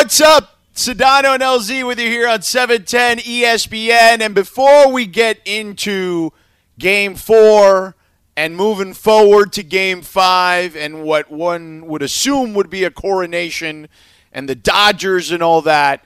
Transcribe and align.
What's 0.00 0.22
up? 0.22 0.56
Sedano 0.74 1.34
and 1.34 1.42
LZ 1.42 1.86
with 1.86 2.00
you 2.00 2.08
here 2.08 2.26
on 2.26 2.40
710 2.40 3.18
ESPN. 3.18 4.22
And 4.22 4.34
before 4.34 4.90
we 4.90 5.04
get 5.04 5.38
into 5.44 6.32
game 6.78 7.14
four 7.14 7.96
and 8.34 8.56
moving 8.56 8.94
forward 8.94 9.52
to 9.52 9.62
game 9.62 10.00
five 10.00 10.74
and 10.74 11.02
what 11.02 11.30
one 11.30 11.86
would 11.86 12.00
assume 12.00 12.54
would 12.54 12.70
be 12.70 12.84
a 12.84 12.90
coronation 12.90 13.90
and 14.32 14.48
the 14.48 14.54
Dodgers 14.54 15.30
and 15.30 15.42
all 15.42 15.60
that, 15.60 16.02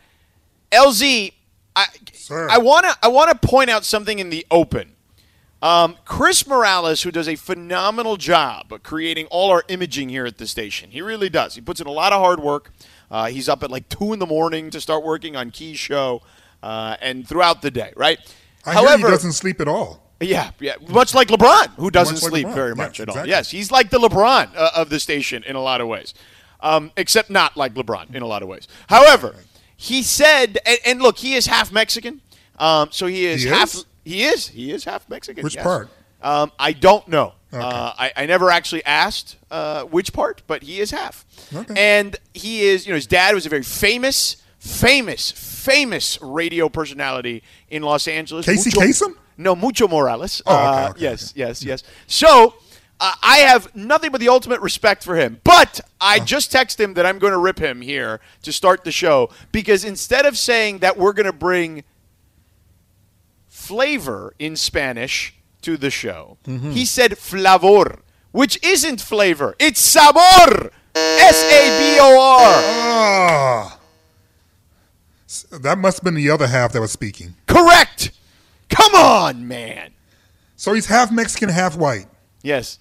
LZ, 0.72 1.32
I, 1.76 1.86
Sir. 2.12 2.48
I 2.50 2.58
want 2.58 2.86
to 2.86 2.96
I 3.00 3.06
want 3.06 3.30
to 3.30 3.46
point 3.48 3.70
out 3.70 3.84
something 3.84 4.18
in 4.18 4.29
the 4.29 4.45
open. 4.50 4.96
Um, 5.62 5.98
Chris 6.04 6.48
Morales, 6.48 7.02
who 7.02 7.12
does 7.12 7.29
a 7.29 7.36
phenomenal 7.36 8.16
job 8.16 8.72
of 8.72 8.82
creating 8.82 9.26
all 9.26 9.50
our 9.50 9.62
imaging 9.68 10.08
here 10.08 10.26
at 10.26 10.38
the 10.38 10.48
station, 10.48 10.90
he 10.90 11.00
really 11.00 11.29
does. 11.29 11.54
He 11.54 11.61
puts 11.61 11.80
in 11.80 11.86
a 11.86 11.92
lot 11.92 12.12
of 12.12 12.20
hard 12.20 12.40
work. 12.40 12.72
Uh, 13.11 13.27
he's 13.27 13.48
up 13.48 13.62
at 13.62 13.71
like 13.71 13.89
two 13.89 14.12
in 14.12 14.18
the 14.18 14.27
morning 14.27 14.71
to 14.71 14.80
start 14.80 15.04
working 15.04 15.36
on 15.36 15.50
Key's 15.50 15.79
show, 15.79 16.22
uh, 16.62 16.96
and 17.00 17.26
throughout 17.29 17.62
the 17.62 17.71
day, 17.71 17.93
right? 17.96 18.18
I 18.67 18.72
hear 18.81 18.96
he 18.96 19.03
doesn't 19.03 19.32
sleep 19.35 19.61
at 19.61 19.68
all. 19.68 20.03
Yeah, 20.21 20.50
yeah. 20.61 20.75
Much 20.89 21.12
like 21.14 21.29
LeBron, 21.29 21.68
who 21.76 21.90
doesn't 21.90 22.22
like 22.22 22.31
sleep 22.31 22.46
LeBron. 22.46 22.54
very 22.54 22.68
Yes, 22.71 22.76
much 22.79 23.00
at 23.00 23.09
all. 23.09 23.14
exactly. 23.14 23.31
Yes, 23.31 23.50
he's 23.50 23.71
like 23.71 23.90
the 23.90 23.98
LeBron 23.98 24.50
uh, 24.57 24.71
of 24.75 24.89
the 24.89 24.98
station 24.98 25.43
in 25.45 25.54
a 25.57 25.61
lot 25.61 25.81
of 25.82 25.89
ways, 25.89 26.14
um, 26.61 26.90
except 26.96 27.29
not 27.31 27.57
like 27.57 27.75
LeBron 27.75 28.14
in 28.14 28.22
a 28.22 28.26
lot 28.26 28.43
of 28.43 28.48
ways. 28.48 28.67
However, 28.89 29.34
he 29.76 30.03
said, 30.03 30.57
and, 30.64 30.79
and 30.86 31.03
look, 31.03 31.18
he 31.18 31.34
is 31.34 31.46
half 31.46 31.71
Mexican, 31.73 32.23
um, 32.59 32.89
so 32.91 33.06
he 33.06 33.27
is 33.27 33.42
He 33.42 33.48
half. 33.50 33.75
is? 33.75 33.84
He 34.05 34.23
is. 34.23 34.48
He 34.48 34.70
is 34.70 34.84
half 34.84 35.09
Mexican. 35.11 35.42
Which 35.45 35.56
yes. 35.56 35.64
part? 35.64 35.91
Um, 36.23 36.53
I 36.59 36.73
don't 36.73 37.06
know. 37.09 37.34
Okay. 37.55 37.64
Uh, 37.64 37.92
I, 37.97 38.12
I 38.17 38.27
never 38.27 38.50
actually 38.50 38.84
asked 38.84 39.36
uh, 39.50 39.84
which 39.84 40.12
part, 40.12 40.42
but 40.47 40.62
he 40.64 40.81
is 40.81 40.91
half. 40.91 41.25
Okay. 41.55 41.75
And 41.77 42.17
he 42.33 42.62
is, 42.62 42.86
you 42.86 42.92
know, 42.92 42.97
his 42.97 43.06
dad 43.06 43.34
was 43.34 43.47
a 43.47 43.48
very 43.48 43.62
famous, 43.62 44.36
famous, 44.58 45.31
famous 45.31 46.20
radio 46.20 46.69
personality 46.69 47.43
in 47.70 47.83
Los 47.83 48.09
Angeles. 48.09 48.45
Casey 48.47 48.70
Mucho- 48.78 49.06
Kasem? 49.06 49.15
No, 49.37 49.55
Mucho 49.55 49.87
Morales. 49.89 50.43
Oh, 50.47 50.55
okay, 50.55 50.67
Uh, 50.67 50.93
yes, 50.97 51.33
yes, 51.37 51.65
yes. 51.65 51.83
So 52.06 52.55
uh, 53.01 53.15
I 53.23 53.39
have 53.39 53.75
nothing 53.75 54.11
but 54.12 54.21
the 54.21 54.28
ultimate 54.28 54.61
respect 54.61 55.03
for 55.05 55.17
him. 55.17 55.41
But 55.45 55.81
I 56.00 56.19
just 56.21 56.50
text 56.53 56.78
him 56.81 56.95
that 56.95 57.05
I'm 57.06 57.19
going 57.19 57.33
to 57.33 57.39
rip 57.39 57.59
him 57.59 57.81
here 57.83 58.21
to 58.43 58.53
start 58.53 58.84
the 58.84 58.93
show 58.93 59.31
because 59.53 59.84
instead 59.84 60.27
of 60.27 60.37
saying 60.39 60.78
that 60.78 60.97
we're 60.97 61.12
going 61.12 61.27
to 61.27 61.33
bring 61.33 61.84
flavor 63.48 64.34
in 64.39 64.56
Spanish 64.56 65.34
to 65.65 65.77
the 65.77 65.91
show, 65.91 66.39
Mm-hmm. 66.45 66.70
he 66.70 66.84
said 66.84 67.19
flavor, 67.19 68.01
which 68.33 68.59
isn't 68.62 69.01
flavor. 69.01 69.55
It's 69.59 69.81
sabor. 69.81 70.71
S 70.97 71.43
A 71.45 71.62
B 71.79 71.98
O 72.01 72.21
R. 72.21 72.53
Ah. 72.56 73.79
That 75.51 75.79
must 75.79 75.98
have 75.98 76.05
been 76.05 76.15
the 76.15 76.31
other 76.31 76.47
half 76.47 76.73
that 76.73 76.81
was 76.81 76.93
speaking. 76.93 77.34
Correct. 77.47 78.12
Come 78.69 78.95
on, 78.95 79.48
man. 79.48 79.91
So 80.56 80.73
he's 80.73 80.87
half 80.87 81.11
Mexican, 81.11 81.48
half 81.48 81.77
white. 81.77 82.06
Yes. 82.43 82.78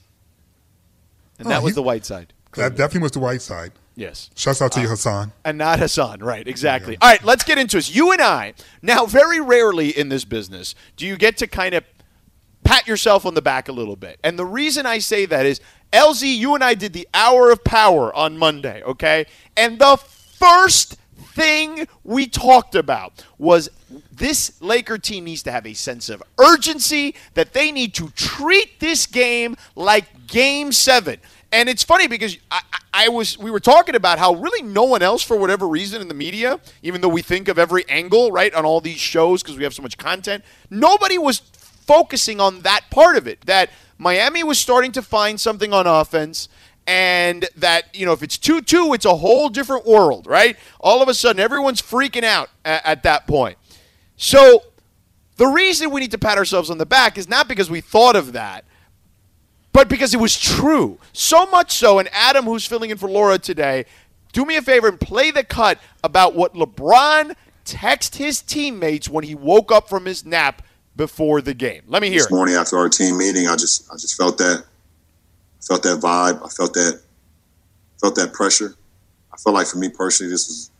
And 1.40 1.48
Oh, 1.48 1.50
that 1.50 1.64
was 1.64 1.72
he- 1.72 1.76
the 1.76 1.82
white 1.84 2.06
side. 2.06 2.34
That 2.56 2.76
definitely 2.76 3.02
was 3.02 3.12
the 3.14 3.20
white 3.20 3.42
side. 3.42 3.72
Yes. 3.96 4.30
Shouts 4.36 4.62
out 4.62 4.72
to 4.74 4.82
you, 4.82 4.88
Hassan. 4.88 5.32
And 5.44 5.58
not 5.58 5.80
Hassan, 5.80 6.20
right? 6.20 6.48
Exactly. 6.48 6.98
All 7.02 7.10
right, 7.10 7.24
let's 7.24 7.44
get 7.44 7.58
into 7.58 7.78
this. 7.78 7.94
You 7.96 8.12
and 8.12 8.22
I, 8.22 8.54
now, 8.84 9.06
very 9.08 9.40
rarely 9.42 9.90
in 9.90 10.10
this 10.10 10.24
business 10.26 10.76
do 10.98 11.06
you 11.08 11.16
get 11.18 11.38
to 11.38 11.48
kind 11.48 11.74
of 11.74 11.84
pat 12.64 12.88
yourself 12.88 13.26
on 13.26 13.34
the 13.34 13.42
back 13.42 13.68
a 13.68 13.72
little 13.72 13.96
bit. 13.96 14.20
And 14.24 14.38
the 14.38 14.46
reason 14.46 14.86
I 14.86 15.00
say 15.00 15.26
that 15.26 15.46
is, 15.46 15.62
LZ, 15.92 16.36
you 16.36 16.56
and 16.56 16.64
I 16.64 16.74
did 16.74 16.94
the 16.94 17.08
hour 17.14 17.52
of 17.52 17.64
power 17.64 18.14
on 18.16 18.38
Monday, 18.38 18.82
okay? 18.84 19.26
And 19.56 19.78
the 19.80 19.98
first 19.98 20.98
thing 21.34 21.88
we 22.04 22.28
talked 22.28 22.76
about 22.76 23.26
was 23.38 23.70
this 24.12 24.62
Laker 24.62 24.98
team 24.98 25.26
needs 25.26 25.44
to 25.44 25.52
have 25.52 25.66
a 25.66 25.74
sense 25.74 26.10
of 26.10 26.24
urgency 26.40 27.16
that 27.34 27.54
they 27.54 27.72
need 27.72 27.94
to 27.96 28.10
treat 28.10 28.80
this 28.80 29.06
game 29.06 29.56
like 29.76 30.28
game 30.28 30.72
seven. 30.72 31.20
And 31.52 31.70
it's 31.70 31.84
funny 31.84 32.08
because 32.08 32.38
I, 32.50 32.62
I 32.94 33.10
was 33.10 33.38
we 33.38 33.52
were 33.52 33.60
talking 33.60 33.94
about 33.94 34.18
how 34.18 34.34
really 34.34 34.64
no 34.64 34.84
one 34.84 35.04
else, 35.04 35.22
for 35.22 35.38
whatever 35.38 35.68
reason, 35.68 36.02
in 36.02 36.08
the 36.08 36.16
media, 36.16 36.60
even 36.82 37.02
though 37.02 37.10
we 37.10 37.22
think 37.22 37.48
of 37.48 37.60
every 37.60 37.88
angle 37.88 38.32
right 38.32 38.52
on 38.56 38.66
all 38.66 38.82
these 38.82 39.00
shows 39.00 39.44
because 39.44 39.56
we 39.56 39.64
have 39.64 39.74
so 39.74 39.84
much 39.84 39.98
content, 39.98 40.44
nobody 40.72 41.20
was 41.20 41.42
focusing 41.86 42.40
on 42.40 42.62
that 42.62 42.82
part 42.90 43.18
of 43.18 43.28
it. 43.28 43.42
That 43.42 43.70
Miami 43.98 44.44
was 44.44 44.60
starting 44.60 44.92
to 44.94 45.02
find 45.02 45.40
something 45.40 45.74
on 45.74 45.88
offense, 45.88 46.50
and 46.88 47.48
that 47.56 47.96
you 47.96 48.06
know 48.06 48.14
if 48.14 48.24
it's 48.24 48.38
two 48.38 48.62
two, 48.62 48.94
it's 48.94 49.06
a 49.06 49.16
whole 49.16 49.50
different 49.50 49.86
world, 49.86 50.28
right? 50.28 50.58
All 50.80 51.02
of 51.02 51.10
a 51.10 51.14
sudden, 51.14 51.40
everyone's 51.40 51.82
freaking 51.82 52.24
out 52.24 52.50
at, 52.66 52.86
at 52.86 53.04
that 53.04 53.28
point. 53.28 53.58
So 54.16 54.64
the 55.38 55.48
reason 55.48 55.92
we 55.92 56.02
need 56.02 56.12
to 56.12 56.18
pat 56.18 56.38
ourselves 56.38 56.70
on 56.70 56.78
the 56.78 56.86
back 56.86 57.18
is 57.18 57.28
not 57.28 57.48
because 57.48 57.70
we 57.70 57.82
thought 57.82 58.16
of 58.16 58.34
that 58.34 58.66
but 59.74 59.90
because 59.90 60.14
it 60.14 60.20
was 60.20 60.40
true. 60.40 61.00
So 61.12 61.48
much 61.48 61.72
so, 61.72 62.00
and 62.00 62.08
Adam, 62.14 62.46
who's 62.46 62.66
filling 62.66 62.92
in 62.92 62.98
for 62.98 63.10
Laura 63.10 63.40
today, 63.40 63.86
do 64.32 64.46
me 64.46 64.56
a 64.56 64.62
favor 64.62 64.88
and 64.88 65.00
play 65.00 65.32
the 65.32 65.44
cut 65.44 65.80
about 66.04 66.36
what 66.36 66.54
LeBron 66.54 67.36
texted 67.66 68.16
his 68.16 68.42
teammates 68.42 69.10
when 69.10 69.24
he 69.24 69.36
woke 69.36 69.72
up 69.72 69.90
from 69.90 70.06
his 70.06 70.26
nap 70.26 70.62
before 70.96 71.42
the 71.42 71.54
game. 71.54 71.84
Let 71.88 72.02
me 72.02 72.10
hear 72.10 72.20
this 72.20 72.28
it. 72.28 72.32
morning 72.32 72.56
after 72.56 72.78
our 72.78 72.90
team 72.90 73.18
meeting, 73.18 73.48
I 73.48 73.56
just 73.56 73.90
I 73.92 73.96
just 73.96 74.16
felt 74.16 74.38
that 74.38 74.64
felt 75.62 75.84
that 75.84 76.00
vibe. 76.00 76.44
I 76.44 76.50
felt 76.50 76.74
that 76.74 77.02
felt 78.00 78.16
that 78.16 78.34
pressure. 78.34 78.76
I 79.34 79.38
felt 79.38 79.56
like 79.56 79.68
for 79.68 79.78
me 79.78 79.90
personally, 79.90 80.32
this 80.32 80.48
was 80.48 80.72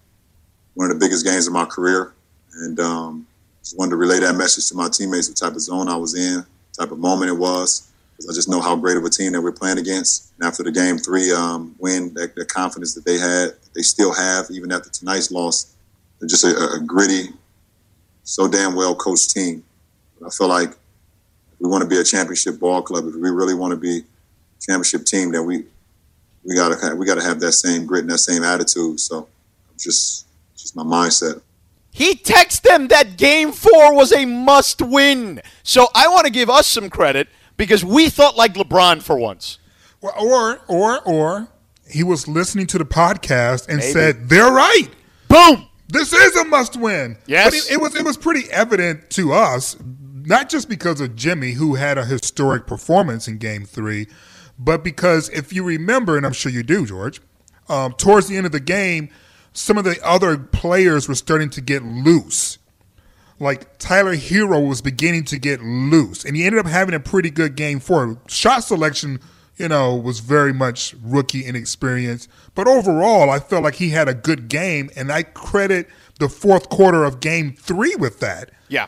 one 0.76 0.90
of 0.90 1.00
the 1.00 1.04
biggest 1.04 1.26
games 1.26 1.48
of 1.48 1.54
my 1.54 1.66
career, 1.66 2.14
and 2.54 2.80
um, 2.80 3.28
just 3.62 3.78
wanted 3.78 3.92
to 3.92 3.98
relay 3.98 4.20
that 4.20 4.36
message 4.36 4.68
to 4.70 4.76
my 4.76 4.90
teammates. 4.90 5.28
the 5.28 5.34
type 5.34 5.54
of 5.54 5.62
zone 5.62 5.88
I 5.88 5.96
was 5.96 6.16
in, 6.16 6.46
type 6.78 6.92
of 6.92 7.00
moment 7.00 7.32
it 7.32 7.38
was. 7.38 7.90
I 8.30 8.34
just 8.34 8.48
know 8.48 8.62
how 8.62 8.76
great 8.76 8.96
of 8.96 9.04
a 9.04 9.10
team 9.10 9.34
that 9.34 9.42
we're 9.42 9.52
playing 9.52 9.80
against. 9.80 10.32
And 10.38 10.48
after 10.48 10.64
the 10.64 10.72
game 10.72 10.98
three 10.98 11.32
um, 11.32 11.76
win, 11.80 12.14
that, 12.14 12.36
the 12.36 12.46
confidence 12.46 12.94
that 12.94 13.06
they 13.06 13.18
had, 13.18 13.50
they 13.74 13.82
still 13.82 14.14
have, 14.14 14.46
even 14.52 14.72
after 14.72 14.90
tonight's 14.90 15.32
loss. 15.32 15.74
They're 16.20 16.30
just 16.30 16.46
a, 16.46 16.76
a 16.76 16.80
gritty, 16.80 17.30
so 18.24 18.48
damn 18.48 18.76
well 18.76 18.96
coached 18.96 19.32
team. 19.32 19.64
I 20.26 20.30
feel 20.30 20.48
like 20.48 20.70
if 20.70 20.76
we 21.60 21.70
want 21.70 21.84
to 21.84 21.90
be 21.90 21.98
a 22.00 22.04
championship 22.04 22.60
ball 22.60 22.82
club, 22.82 23.06
if 23.08 23.16
we 23.16 23.30
really 23.30 23.54
want 23.54 23.72
to 23.72 23.78
be 23.78 24.00
a 24.00 24.02
championship 24.62 25.06
team, 25.06 25.32
then 25.32 25.46
we 25.46 25.66
we 26.44 26.56
gotta 26.56 26.96
we 26.96 27.06
gotta 27.06 27.24
have 27.24 27.40
that 27.42 27.54
same 27.54 27.86
grit 27.86 28.02
and 28.02 28.12
that 28.12 28.18
same 28.20 28.44
attitude. 28.44 29.00
So 29.00 29.28
just 29.78 30.26
just 30.58 30.76
my 30.76 30.84
mindset. 30.84 31.42
He 31.92 32.16
texted 32.16 32.62
them 32.64 32.88
that 32.88 33.18
game 33.18 33.52
four 33.52 33.94
was 33.96 34.12
a 34.12 34.26
must 34.26 34.82
win. 34.82 35.42
So 35.62 35.88
I 35.94 36.08
want 36.08 36.26
to 36.26 36.32
give 36.32 36.50
us 36.50 36.66
some 36.66 36.90
credit 36.90 37.28
because 37.56 37.86
we 37.86 38.10
thought 38.10 38.36
like 38.36 38.56
LeBron 38.56 39.02
for 39.04 39.16
once. 39.18 39.60
Well, 40.02 40.14
Or, 40.20 40.60
or, 40.68 41.02
or 41.08 41.48
he 41.88 42.02
was 42.04 42.28
listening 42.28 42.66
to 42.68 42.80
the 42.80 42.86
podcast 42.86 43.68
and 43.68 43.78
Maybe. 43.78 43.92
said, 43.92 44.28
they're 44.28 44.52
right. 44.52 44.88
Boom! 45.28 45.68
This 45.88 46.12
is 46.12 46.36
a 46.36 46.46
must 46.46 46.76
win. 46.78 47.16
Yes. 47.28 47.46
But 47.46 47.54
it, 47.54 47.74
it 47.76 47.78
was 47.82 47.96
it 47.96 48.04
was 48.04 48.18
pretty 48.18 48.50
evident 48.52 49.12
to 49.12 49.32
us, 49.34 49.76
not 50.26 50.50
just 50.50 50.70
because 50.70 51.02
of 51.02 51.16
Jimmy, 51.16 51.54
who 51.54 51.76
had 51.76 51.98
a 51.98 52.06
historic 52.06 52.68
performance 52.68 53.28
in 53.28 53.38
game 53.38 53.66
three, 53.66 54.08
but 54.58 54.84
because 54.84 55.30
if 55.30 55.52
you 55.52 55.64
remember, 55.64 56.18
and 56.18 56.26
I'm 56.26 56.34
sure 56.34 56.52
you 56.52 56.64
do, 56.64 56.86
George, 56.86 57.22
um, 57.70 57.94
towards 57.94 58.28
the 58.28 58.38
end 58.38 58.46
of 58.46 58.52
the 58.52 58.60
game, 58.60 59.10
some 59.54 59.78
of 59.78 59.84
the 59.84 60.00
other 60.06 60.38
players 60.38 61.08
were 61.08 61.16
starting 61.16 61.50
to 61.52 61.62
get 61.62 61.84
loose. 61.84 62.58
Like 63.40 63.78
Tyler 63.78 64.16
Herro 64.16 64.68
was 64.68 64.82
beginning 64.82 65.26
to 65.26 65.40
get 65.40 65.62
loose, 65.62 66.24
and 66.24 66.36
he 66.36 66.46
ended 66.46 66.60
up 66.60 66.72
having 66.72 66.96
a 66.96 67.00
pretty 67.00 67.30
good 67.30 67.56
game 67.56 67.80
four. 67.80 68.18
Shot 68.28 68.64
selection, 68.64 69.20
you 69.58 69.68
know, 69.68 69.96
was 69.96 70.20
very 70.20 70.54
much 70.54 70.96
rookie 71.04 71.46
inexperience, 71.46 72.28
but 72.56 72.68
overall, 72.68 73.30
I 73.30 73.40
felt 73.40 73.64
like 73.64 73.76
he 73.76 73.90
had 73.90 74.08
a 74.08 74.14
good 74.14 74.48
game, 74.48 74.90
and 74.96 75.12
I 75.12 75.24
credit 75.24 75.90
the 76.20 76.30
fourth 76.30 76.70
quarter 76.70 77.04
of 77.04 77.20
game 77.20 77.56
three 77.58 77.96
with 77.96 78.20
that. 78.20 78.52
Yeah. 78.70 78.88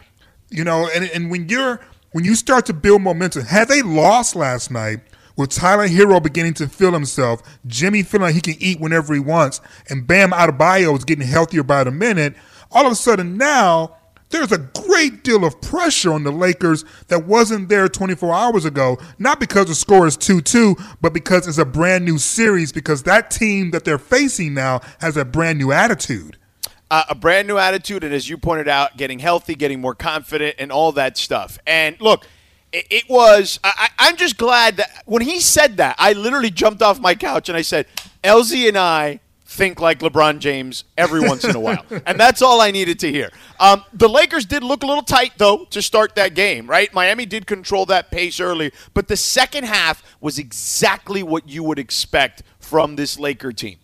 You 0.50 0.64
know, 0.64 0.90
and 0.94 1.06
and 1.06 1.32
when 1.32 1.50
you're 1.50 1.80
when 2.12 2.24
you 2.24 2.36
start 2.36 2.66
to 2.68 2.74
build 2.74 3.02
momentum, 3.02 3.44
had 3.44 3.68
they 3.68 3.82
lost 3.82 4.36
last 4.36 4.72
night 4.72 5.00
with 5.36 5.50
Tyler 5.50 5.88
Herro 5.88 6.22
beginning 6.22 6.54
to 6.56 6.68
feel 6.68 6.94
himself, 6.94 7.42
Jimmy 7.68 8.04
feeling 8.04 8.28
like 8.28 8.36
he 8.36 8.42
can 8.42 8.56
eat 8.60 8.80
whenever 8.80 9.14
he 9.14 9.20
wants, 9.20 9.60
and 9.90 10.08
Bam 10.08 10.32
Adebayo 10.32 10.98
is 10.98 11.04
getting 11.04 11.28
healthier 11.28 11.64
by 11.64 11.84
the 11.84 11.92
minute, 11.92 12.36
all 12.72 12.86
of 12.86 12.92
a 12.92 12.96
sudden 12.96 13.38
now 13.38 13.98
there's 14.30 14.52
a 14.52 14.58
great 14.58 15.24
deal 15.24 15.46
of 15.46 15.62
pressure 15.62 16.12
on 16.12 16.24
the 16.24 16.32
Lakers 16.32 16.84
that 17.08 17.26
wasn't 17.26 17.70
there 17.70 17.88
24 17.88 18.34
hours 18.34 18.66
ago. 18.66 18.98
Not 19.20 19.40
because 19.40 19.68
the 19.68 19.76
score 19.76 20.08
is 20.08 20.18
2 20.18 20.42
2, 20.42 20.76
but 21.02 21.14
because 21.14 21.48
it's 21.48 21.58
a 21.58 21.66
brand 21.66 22.06
new 22.06 22.18
series, 22.18 22.72
because 22.72 23.04
that 23.04 23.32
team 23.32 23.72
that 23.72 23.86
they're 23.86 23.98
facing 23.98 24.54
now 24.54 24.82
has 25.00 25.16
a 25.16 25.26
brand 25.26 25.60
new 25.60 25.72
attitude. 25.72 26.38
Uh, 26.92 27.04
a 27.10 27.16
brand 27.16 27.48
new 27.48 27.58
attitude, 27.58 28.04
and 28.04 28.14
as 28.14 28.30
you 28.30 28.38
pointed 28.38 28.68
out, 28.68 28.98
getting 28.98 29.20
healthy, 29.20 29.56
getting 29.56 29.82
more 29.82 29.96
confident, 29.96 30.56
and 30.60 30.72
all 30.72 30.92
that 30.94 31.18
stuff. 31.18 31.58
And 31.66 32.00
look, 32.00 32.28
it, 32.72 32.86
it 32.90 33.04
was. 33.10 33.60
I, 33.64 33.90
I'm 33.98 34.18
just 34.18 34.38
glad 34.38 34.78
that 34.78 35.04
when 35.06 35.22
he 35.22 35.40
said 35.40 35.78
that, 35.78 35.96
I 35.98 36.14
literally 36.14 36.52
jumped 36.52 36.82
off 36.82 37.00
my 37.00 37.16
couch 37.16 37.50
and 37.50 37.58
I 37.58 37.62
said, 37.62 37.88
"LZ 38.24 38.68
and 38.68 38.78
I 38.78 39.20
think 39.56 39.80
like 39.80 40.00
LeBron 40.00 40.40
James 40.40 40.84
every 40.98 41.22
once 41.22 41.44
in 41.44 41.56
a 41.56 41.60
while. 41.60 41.86
And 42.06 42.20
that's 42.20 42.42
all 42.42 42.62
I 42.62 42.72
needed 42.72 43.00
to 43.00 43.12
hear. 43.12 43.30
Um, 43.60 43.84
the 43.94 44.10
Lakers 44.10 44.46
did 44.46 44.64
look 44.64 44.84
a 44.84 44.86
little 44.86 45.04
tight, 45.04 45.34
though, 45.38 45.66
to 45.66 45.82
start 45.82 46.16
that 46.16 46.36
game, 46.36 46.68
right? 46.70 46.94
Miami 46.94 47.26
did 47.26 47.48
control 47.48 47.86
that 47.88 48.12
pace 48.12 48.40
early, 48.40 48.72
but 48.94 49.08
the 49.08 49.18
second 49.18 49.64
half 49.64 50.04
was 50.20 50.38
exactly 50.38 51.24
what 51.24 51.48
you 51.48 51.64
would 51.64 51.80
expect 51.80 52.44
from 52.60 52.96
this 52.96 53.18
Laker 53.18 53.52
team. 53.52 53.78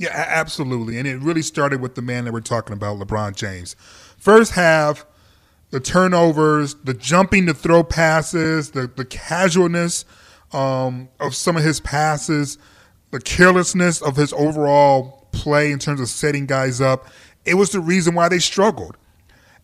Yeah, 0.00 0.14
absolutely. 0.14 0.98
And 0.98 1.06
it 1.06 1.20
really 1.20 1.42
started 1.42 1.82
with 1.82 1.94
the 1.94 2.00
man 2.00 2.24
that 2.24 2.32
we're 2.32 2.40
talking 2.40 2.72
about, 2.72 2.98
LeBron 2.98 3.36
James. 3.36 3.76
First 4.16 4.52
half, 4.52 5.04
the 5.68 5.78
turnovers, 5.78 6.74
the 6.76 6.94
jumping 6.94 7.44
to 7.44 7.52
throw 7.52 7.84
passes, 7.84 8.70
the, 8.70 8.90
the 8.96 9.04
casualness 9.04 10.06
um, 10.54 11.10
of 11.20 11.34
some 11.34 11.54
of 11.58 11.62
his 11.62 11.80
passes, 11.80 12.56
the 13.10 13.20
carelessness 13.20 14.00
of 14.00 14.16
his 14.16 14.32
overall 14.32 15.28
play 15.32 15.70
in 15.70 15.78
terms 15.78 16.00
of 16.00 16.08
setting 16.08 16.46
guys 16.46 16.80
up. 16.80 17.06
It 17.44 17.56
was 17.56 17.68
the 17.72 17.80
reason 17.80 18.14
why 18.14 18.30
they 18.30 18.38
struggled. 18.38 18.96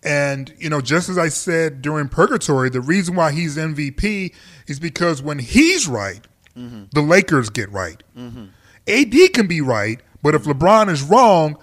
And, 0.02 0.52
you 0.58 0.68
know, 0.68 0.82
just 0.82 1.08
as 1.08 1.16
I 1.16 1.28
said 1.28 1.80
during 1.80 2.10
Purgatory, 2.10 2.68
the 2.68 2.82
reason 2.82 3.16
why 3.16 3.32
he's 3.32 3.56
MVP 3.56 4.34
is 4.66 4.78
because 4.78 5.22
when 5.22 5.38
he's 5.38 5.88
right, 5.88 6.20
mm-hmm. 6.54 6.84
the 6.92 7.00
Lakers 7.00 7.48
get 7.48 7.72
right. 7.72 8.02
Mm-hmm. 8.14 8.48
AD 8.86 9.32
can 9.32 9.46
be 9.46 9.62
right, 9.62 10.00
but 10.22 10.34
if 10.34 10.44
LeBron 10.44 10.90
is 10.90 11.02
wrong, 11.02 11.56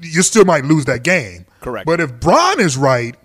you 0.00 0.22
still 0.22 0.44
might 0.44 0.64
lose 0.64 0.84
that 0.86 1.02
game. 1.02 1.46
Correct. 1.60 1.86
But 1.86 2.00
if 2.00 2.20
Bron 2.20 2.60
is 2.60 2.76
right, 2.76 3.16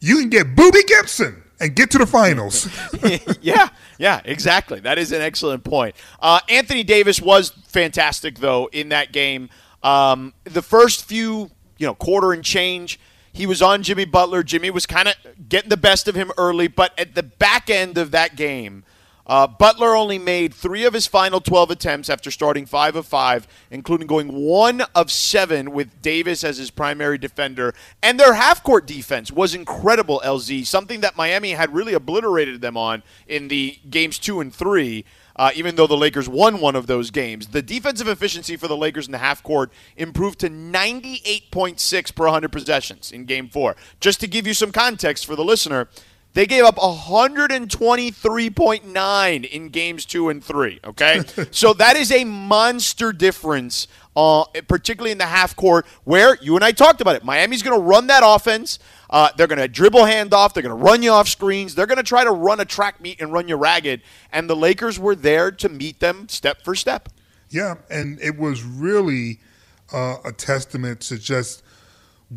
you 0.00 0.18
can 0.18 0.30
get 0.30 0.54
Boobie 0.54 0.86
Gibson 0.86 1.42
and 1.60 1.74
get 1.74 1.90
to 1.92 1.98
the 1.98 2.06
finals. 2.06 2.68
yeah, 3.40 3.68
yeah, 3.98 4.20
exactly. 4.24 4.80
That 4.80 4.98
is 4.98 5.12
an 5.12 5.22
excellent 5.22 5.64
point. 5.64 5.94
Uh, 6.20 6.40
Anthony 6.48 6.82
Davis 6.84 7.20
was 7.20 7.50
fantastic 7.66 8.38
though 8.38 8.68
in 8.72 8.90
that 8.90 9.12
game. 9.12 9.48
Um, 9.82 10.34
the 10.44 10.62
first 10.62 11.04
few, 11.04 11.50
you 11.78 11.86
know, 11.86 11.94
quarter 11.94 12.32
and 12.32 12.44
change, 12.44 12.98
he 13.32 13.46
was 13.46 13.60
on 13.60 13.82
Jimmy 13.82 14.04
Butler. 14.04 14.42
Jimmy 14.42 14.70
was 14.70 14.86
kind 14.86 15.08
of 15.08 15.14
getting 15.48 15.68
the 15.68 15.76
best 15.76 16.08
of 16.08 16.14
him 16.14 16.30
early, 16.38 16.68
but 16.68 16.98
at 16.98 17.14
the 17.14 17.22
back 17.22 17.68
end 17.68 17.98
of 17.98 18.12
that 18.12 18.36
game, 18.36 18.84
uh, 19.26 19.46
Butler 19.46 19.96
only 19.96 20.18
made 20.18 20.52
three 20.52 20.84
of 20.84 20.92
his 20.92 21.06
final 21.06 21.40
12 21.40 21.70
attempts 21.70 22.10
after 22.10 22.30
starting 22.30 22.66
five 22.66 22.94
of 22.94 23.06
five, 23.06 23.46
including 23.70 24.06
going 24.06 24.32
one 24.32 24.82
of 24.94 25.10
seven 25.10 25.72
with 25.72 26.02
Davis 26.02 26.44
as 26.44 26.58
his 26.58 26.70
primary 26.70 27.16
defender. 27.16 27.74
And 28.02 28.20
their 28.20 28.34
half 28.34 28.62
court 28.62 28.86
defense 28.86 29.32
was 29.32 29.54
incredible, 29.54 30.20
LZ, 30.24 30.66
something 30.66 31.00
that 31.00 31.16
Miami 31.16 31.52
had 31.52 31.74
really 31.74 31.94
obliterated 31.94 32.60
them 32.60 32.76
on 32.76 33.02
in 33.26 33.48
the 33.48 33.78
games 33.88 34.18
two 34.18 34.40
and 34.40 34.54
three. 34.54 35.04
Uh, 35.36 35.50
even 35.56 35.74
though 35.74 35.88
the 35.88 35.96
Lakers 35.96 36.28
won 36.28 36.60
one 36.60 36.76
of 36.76 36.86
those 36.86 37.10
games. 37.10 37.48
The 37.48 37.60
defensive 37.60 38.06
efficiency 38.06 38.56
for 38.56 38.68
the 38.68 38.76
Lakers 38.76 39.06
in 39.06 39.10
the 39.10 39.18
half 39.18 39.42
court 39.42 39.72
improved 39.96 40.38
to 40.38 40.48
98.6 40.48 42.14
per 42.14 42.24
100 42.26 42.52
possessions 42.52 43.10
in 43.10 43.24
game 43.24 43.48
four. 43.48 43.74
Just 43.98 44.20
to 44.20 44.28
give 44.28 44.46
you 44.46 44.54
some 44.54 44.70
context 44.70 45.26
for 45.26 45.34
the 45.34 45.42
listener, 45.42 45.88
they 46.34 46.46
gave 46.46 46.64
up 46.64 46.76
123.9 46.76 49.44
in 49.44 49.68
games 49.68 50.04
two 50.04 50.28
and 50.28 50.44
three. 50.44 50.80
Okay. 50.84 51.22
so 51.50 51.72
that 51.74 51.96
is 51.96 52.12
a 52.12 52.24
monster 52.24 53.12
difference, 53.12 53.88
uh, 54.16 54.44
particularly 54.68 55.10
in 55.12 55.18
the 55.18 55.26
half 55.26 55.54
court 55.56 55.86
where 56.02 56.36
you 56.42 56.56
and 56.56 56.64
I 56.64 56.72
talked 56.72 57.00
about 57.00 57.14
it. 57.16 57.24
Miami's 57.24 57.62
going 57.62 57.80
to 57.80 57.84
run 57.84 58.08
that 58.08 58.24
offense. 58.24 58.80
Uh, 59.08 59.30
they're 59.36 59.46
going 59.46 59.60
to 59.60 59.68
dribble 59.68 60.00
handoff. 60.00 60.54
They're 60.54 60.62
going 60.62 60.76
to 60.76 60.84
run 60.84 61.02
you 61.02 61.12
off 61.12 61.28
screens. 61.28 61.76
They're 61.76 61.86
going 61.86 61.98
to 61.98 62.02
try 62.02 62.24
to 62.24 62.32
run 62.32 62.58
a 62.58 62.64
track 62.64 63.00
meet 63.00 63.20
and 63.20 63.32
run 63.32 63.46
you 63.46 63.54
ragged. 63.56 64.02
And 64.32 64.50
the 64.50 64.56
Lakers 64.56 64.98
were 64.98 65.14
there 65.14 65.52
to 65.52 65.68
meet 65.68 66.00
them 66.00 66.28
step 66.28 66.64
for 66.64 66.74
step. 66.74 67.10
Yeah. 67.48 67.76
And 67.88 68.20
it 68.20 68.36
was 68.36 68.64
really 68.64 69.38
uh, 69.92 70.16
a 70.24 70.32
testament 70.32 71.00
to 71.02 71.18
just 71.18 71.62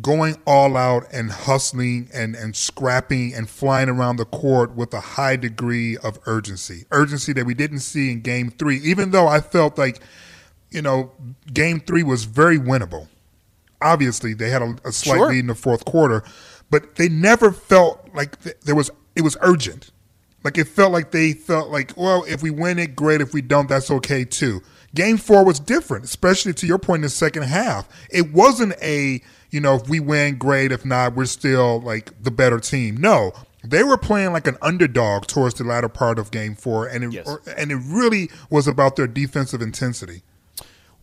going 0.02 0.36
all 0.46 0.76
out 0.76 1.06
and 1.12 1.30
hustling 1.30 2.08
and, 2.12 2.34
and 2.34 2.54
scrapping 2.54 3.34
and 3.34 3.48
flying 3.48 3.88
around 3.88 4.16
the 4.16 4.24
court 4.24 4.74
with 4.74 4.92
a 4.92 5.00
high 5.00 5.36
degree 5.36 5.96
of 5.98 6.18
urgency. 6.26 6.84
Urgency 6.90 7.32
that 7.32 7.46
we 7.46 7.54
didn't 7.54 7.80
see 7.80 8.12
in 8.12 8.20
game 8.20 8.50
three, 8.50 8.78
even 8.78 9.10
though 9.10 9.26
I 9.26 9.40
felt 9.40 9.78
like, 9.78 10.00
you 10.70 10.82
know, 10.82 11.12
game 11.52 11.80
three 11.80 12.02
was 12.02 12.24
very 12.24 12.58
winnable. 12.58 13.08
Obviously, 13.80 14.34
they 14.34 14.50
had 14.50 14.62
a, 14.62 14.76
a 14.84 14.92
slight 14.92 15.16
sure. 15.16 15.28
lead 15.28 15.40
in 15.40 15.46
the 15.46 15.54
fourth 15.54 15.84
quarter, 15.84 16.22
but 16.70 16.96
they 16.96 17.08
never 17.08 17.52
felt 17.52 18.08
like 18.14 18.40
th- 18.42 18.56
there 18.64 18.74
was, 18.74 18.90
it 19.16 19.22
was 19.22 19.36
urgent. 19.40 19.90
Like 20.44 20.58
it 20.58 20.68
felt 20.68 20.92
like 20.92 21.10
they 21.10 21.32
felt 21.32 21.70
like, 21.70 21.92
well, 21.96 22.24
if 22.24 22.42
we 22.42 22.50
win 22.50 22.78
it, 22.78 22.94
great. 22.94 23.20
If 23.20 23.32
we 23.32 23.42
don't, 23.42 23.68
that's 23.68 23.90
okay 23.90 24.24
too. 24.24 24.62
Game 24.94 25.18
four 25.18 25.44
was 25.44 25.60
different, 25.60 26.04
especially 26.04 26.54
to 26.54 26.66
your 26.66 26.78
point 26.78 26.98
in 26.98 27.02
the 27.02 27.08
second 27.10 27.42
half. 27.44 27.88
It 28.10 28.32
wasn't 28.32 28.74
a, 28.82 29.20
you 29.50 29.60
know, 29.60 29.76
if 29.76 29.88
we 29.88 30.00
win, 30.00 30.38
great. 30.38 30.72
If 30.72 30.84
not, 30.84 31.14
we're 31.14 31.26
still 31.26 31.80
like 31.80 32.22
the 32.22 32.30
better 32.30 32.58
team. 32.58 32.96
No, 32.96 33.32
they 33.62 33.82
were 33.82 33.98
playing 33.98 34.32
like 34.32 34.46
an 34.46 34.56
underdog 34.62 35.26
towards 35.26 35.54
the 35.54 35.64
latter 35.64 35.88
part 35.88 36.18
of 36.18 36.30
game 36.30 36.54
four, 36.54 36.86
and 36.86 37.04
it, 37.04 37.12
yes. 37.12 37.36
and 37.56 37.70
it 37.70 37.80
really 37.86 38.30
was 38.50 38.66
about 38.66 38.96
their 38.96 39.06
defensive 39.06 39.60
intensity. 39.60 40.22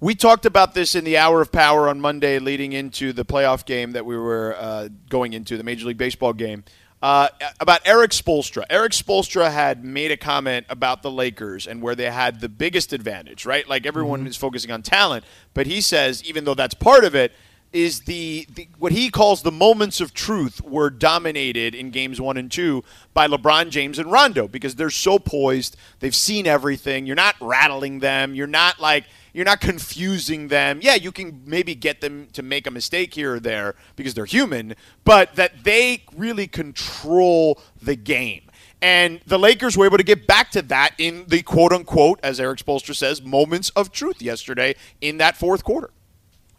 We 0.02 0.14
talked 0.14 0.46
about 0.46 0.74
this 0.74 0.94
in 0.94 1.04
the 1.04 1.18
hour 1.18 1.42
of 1.42 1.52
power 1.52 1.88
on 1.88 2.02
Monday, 2.02 2.38
leading 2.40 2.74
into 2.74 3.14
the 3.14 3.24
playoff 3.24 3.66
game 3.66 3.92
that 3.92 4.06
we 4.06 4.18
were 4.18 4.56
uh, 4.58 4.90
going 5.10 5.34
into, 5.34 5.58
the 5.58 5.64
Major 5.64 5.88
League 5.88 5.98
Baseball 5.98 6.34
game. 6.34 6.64
Uh, 7.02 7.28
about 7.60 7.82
Erik 7.86 8.12
Spoelstra. 8.12 8.64
Erik 8.70 8.94
Spoelstra 8.94 9.52
had 9.52 9.84
made 9.84 10.12
a 10.12 10.18
comment 10.18 10.66
about 10.70 11.04
the 11.04 11.12
Lakers 11.12 11.68
and 11.68 11.82
where 11.82 11.94
they 11.94 12.10
had 12.10 12.40
the 12.40 12.50
biggest 12.50 12.94
advantage, 12.94 13.46
right? 13.46 13.68
Like 13.68 13.86
everyone 13.86 14.22
mm-hmm. 14.22 14.28
is 14.28 14.38
focusing 14.38 14.72
on 14.72 14.82
talent, 14.82 15.24
but 15.54 15.68
he 15.68 15.82
says 15.82 16.24
even 16.24 16.46
though 16.46 16.56
that's 16.56 16.74
part 16.74 17.04
of 17.04 17.14
it, 17.14 17.34
is 17.76 18.02
the, 18.02 18.48
the, 18.56 18.70
what 18.80 18.94
he 18.94 19.10
calls 19.10 19.42
the 19.42 19.52
moments 19.52 20.00
of 20.00 20.14
truth 20.14 20.62
were 20.62 20.90
dominated 20.90 21.76
in 21.76 21.92
games 21.92 22.22
one 22.22 22.38
and 22.38 22.50
two 22.50 22.82
by 23.14 23.28
LeBron 23.28 23.70
James 23.70 24.00
and 24.00 24.10
Rondo 24.10 24.48
because 24.48 24.76
they're 24.76 24.90
so 24.90 25.20
poised. 25.20 25.76
They've 26.00 26.16
seen 26.16 26.48
everything. 26.48 27.06
You're 27.06 27.18
not 27.18 27.36
rattling 27.42 28.00
them. 28.00 28.34
You're 28.34 28.48
not 28.48 28.80
like 28.80 29.04
you're 29.36 29.44
not 29.44 29.60
confusing 29.60 30.48
them. 30.48 30.80
Yeah, 30.82 30.96
you 30.96 31.12
can 31.12 31.42
maybe 31.46 31.76
get 31.76 32.00
them 32.00 32.30
to 32.32 32.42
make 32.42 32.66
a 32.66 32.72
mistake 32.72 33.14
here 33.14 33.34
or 33.34 33.40
there 33.42 33.76
because 33.98 34.14
they're 34.14 34.24
human, 34.24 34.76
but 35.04 35.36
that 35.36 35.66
they 35.66 36.04
really 36.16 36.48
control 36.48 37.60
the 37.82 37.98
game. 37.98 38.44
And 38.82 39.20
the 39.28 39.38
Lakers 39.38 39.76
were 39.76 39.86
able 39.86 39.98
to 39.98 40.06
get 40.06 40.26
back 40.26 40.52
to 40.52 40.62
that 40.62 40.92
in 40.98 41.26
the 41.28 41.42
quote 41.42 41.74
unquote, 41.74 42.22
as 42.24 42.40
Erik 42.40 42.60
Spoelstra 42.60 42.96
says, 42.96 43.22
moments 43.22 43.72
of 43.72 43.92
truth 43.92 44.22
yesterday 44.22 44.74
in 45.02 45.18
that 45.18 45.36
fourth 45.36 45.66
quarter. 45.66 45.90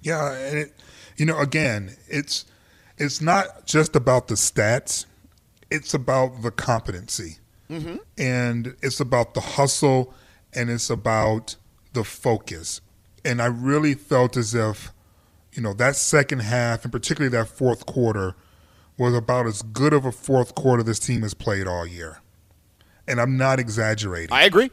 Yeah, 0.03 0.35
and 0.35 0.59
it, 0.59 0.75
you 1.17 1.25
know, 1.25 1.39
again, 1.39 1.97
it's 2.09 2.45
it's 2.99 3.23
not 3.23 3.65
just 3.65 3.97
about 3.97 4.29
the 4.29 4.35
stats; 4.35 5.07
it's 5.71 5.95
about 5.95 6.43
the 6.43 6.51
competency, 6.51 7.39
mm-hmm. 7.71 7.97
and 8.19 8.77
it's 8.83 9.01
about 9.01 9.33
the 9.33 9.41
hustle, 9.41 10.13
and 10.53 10.69
it's 10.69 10.91
about 10.91 11.57
the 11.97 12.05
focus. 12.05 12.81
And 13.25 13.43
I 13.43 13.47
really 13.47 13.95
felt 13.95 14.37
as 14.37 14.55
if, 14.55 14.93
you 15.53 15.63
know, 15.63 15.73
that 15.75 15.97
second 15.97 16.41
half, 16.41 16.85
and 16.85 16.93
particularly 16.93 17.37
that 17.37 17.49
fourth 17.49 17.87
quarter, 17.87 18.37
was 18.97 19.15
about 19.15 19.47
as 19.47 19.63
good 19.63 19.93
of 19.93 20.05
a 20.05 20.13
fourth 20.13 20.55
quarter 20.55 20.83
this 20.83 21.01
team 21.01 21.23
has 21.23 21.35
played 21.35 21.67
all 21.67 21.87
year. 21.87 22.21
And 23.09 23.21
I'm 23.21 23.37
not 23.37 23.59
exaggerating. 23.59 24.33
I 24.33 24.45
agree. 24.45 24.71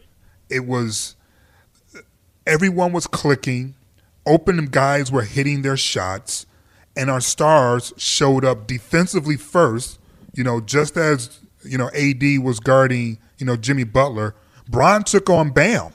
It 0.50 0.66
was 0.66 1.16
everyone 2.46 2.92
was 2.92 3.08
clicking 3.08 3.76
open 4.26 4.66
guys 4.68 5.12
were 5.12 5.24
hitting 5.24 5.62
their 5.62 5.78
shots, 5.78 6.46
and 6.96 7.10
our 7.10 7.22
stars 7.22 7.94
showed 7.98 8.46
up 8.46 8.68
defensively 8.68 9.38
first. 9.38 10.00
You 10.34 10.44
know, 10.44 10.62
just 10.62 10.98
as 10.98 11.40
you 11.64 11.78
know, 11.78 11.90
AD 11.90 12.44
was 12.44 12.60
guarding 12.60 13.20
you 13.38 13.46
know 13.46 13.56
Jimmy 13.56 13.84
Butler. 13.84 14.36
Bron 14.68 15.04
took 15.04 15.30
on 15.30 15.52
Bam 15.52 15.94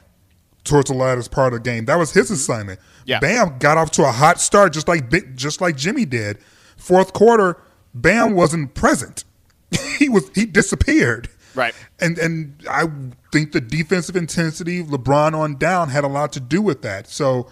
towards 0.69 0.91
the 0.91 0.97
latter 0.97 1.23
part 1.29 1.53
of 1.53 1.63
the 1.63 1.71
game. 1.71 1.87
That 1.87 1.97
was 1.97 2.13
his 2.13 2.27
mm-hmm. 2.27 2.35
assignment. 2.35 2.81
Yeah. 3.05 3.21
Bam 3.21 3.59
got 3.59 3.79
off 3.79 3.91
to 3.93 4.05
a 4.05 4.13
hot 4.13 4.41
start, 4.41 4.73
just 4.73 4.89
like 4.89 5.11
just 5.35 5.61
like 5.61 5.77
Jimmy 5.77 6.05
did. 6.05 6.39
Fourth 6.77 7.13
quarter, 7.13 7.61
Bam 7.95 8.35
wasn't 8.35 8.75
present. 8.75 9.25
he 9.99 10.09
was 10.09 10.31
he 10.35 10.47
disappeared. 10.47 11.29
Right. 11.55 11.75
And 11.99 12.19
and 12.19 12.63
I 12.71 12.85
think 13.33 13.53
the 13.53 13.61
defensive 13.61 14.15
intensity, 14.15 14.83
LeBron 14.85 15.35
on 15.35 15.57
down, 15.57 15.89
had 15.89 16.05
a 16.05 16.09
lot 16.09 16.33
to 16.35 16.41
do 16.41 16.63
with 16.63 16.83
that. 16.83 17.09
So 17.09 17.51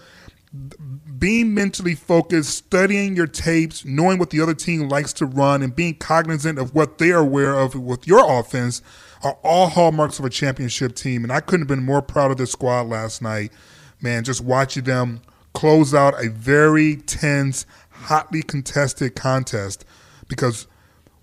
being 1.18 1.54
mentally 1.54 1.94
focused, 1.94 2.50
studying 2.50 3.16
your 3.16 3.26
tapes, 3.26 3.84
knowing 3.84 4.18
what 4.18 4.30
the 4.30 4.40
other 4.40 4.54
team 4.54 4.88
likes 4.88 5.12
to 5.14 5.26
run, 5.26 5.62
and 5.62 5.74
being 5.74 5.94
cognizant 5.94 6.58
of 6.58 6.74
what 6.74 6.98
they're 6.98 7.18
aware 7.18 7.54
of 7.54 7.74
with 7.74 8.06
your 8.06 8.38
offense 8.38 8.82
are 9.22 9.38
all 9.42 9.68
hallmarks 9.68 10.18
of 10.18 10.24
a 10.24 10.30
championship 10.30 10.94
team. 10.94 11.24
And 11.24 11.32
I 11.32 11.40
couldn't 11.40 11.62
have 11.62 11.68
been 11.68 11.84
more 11.84 12.02
proud 12.02 12.30
of 12.30 12.36
this 12.36 12.52
squad 12.52 12.88
last 12.88 13.22
night, 13.22 13.52
man. 14.00 14.24
Just 14.24 14.42
watching 14.42 14.84
them 14.84 15.20
close 15.54 15.94
out 15.94 16.22
a 16.22 16.28
very 16.28 16.96
tense, 16.96 17.64
hotly 17.90 18.42
contested 18.42 19.16
contest 19.16 19.84
because 20.28 20.66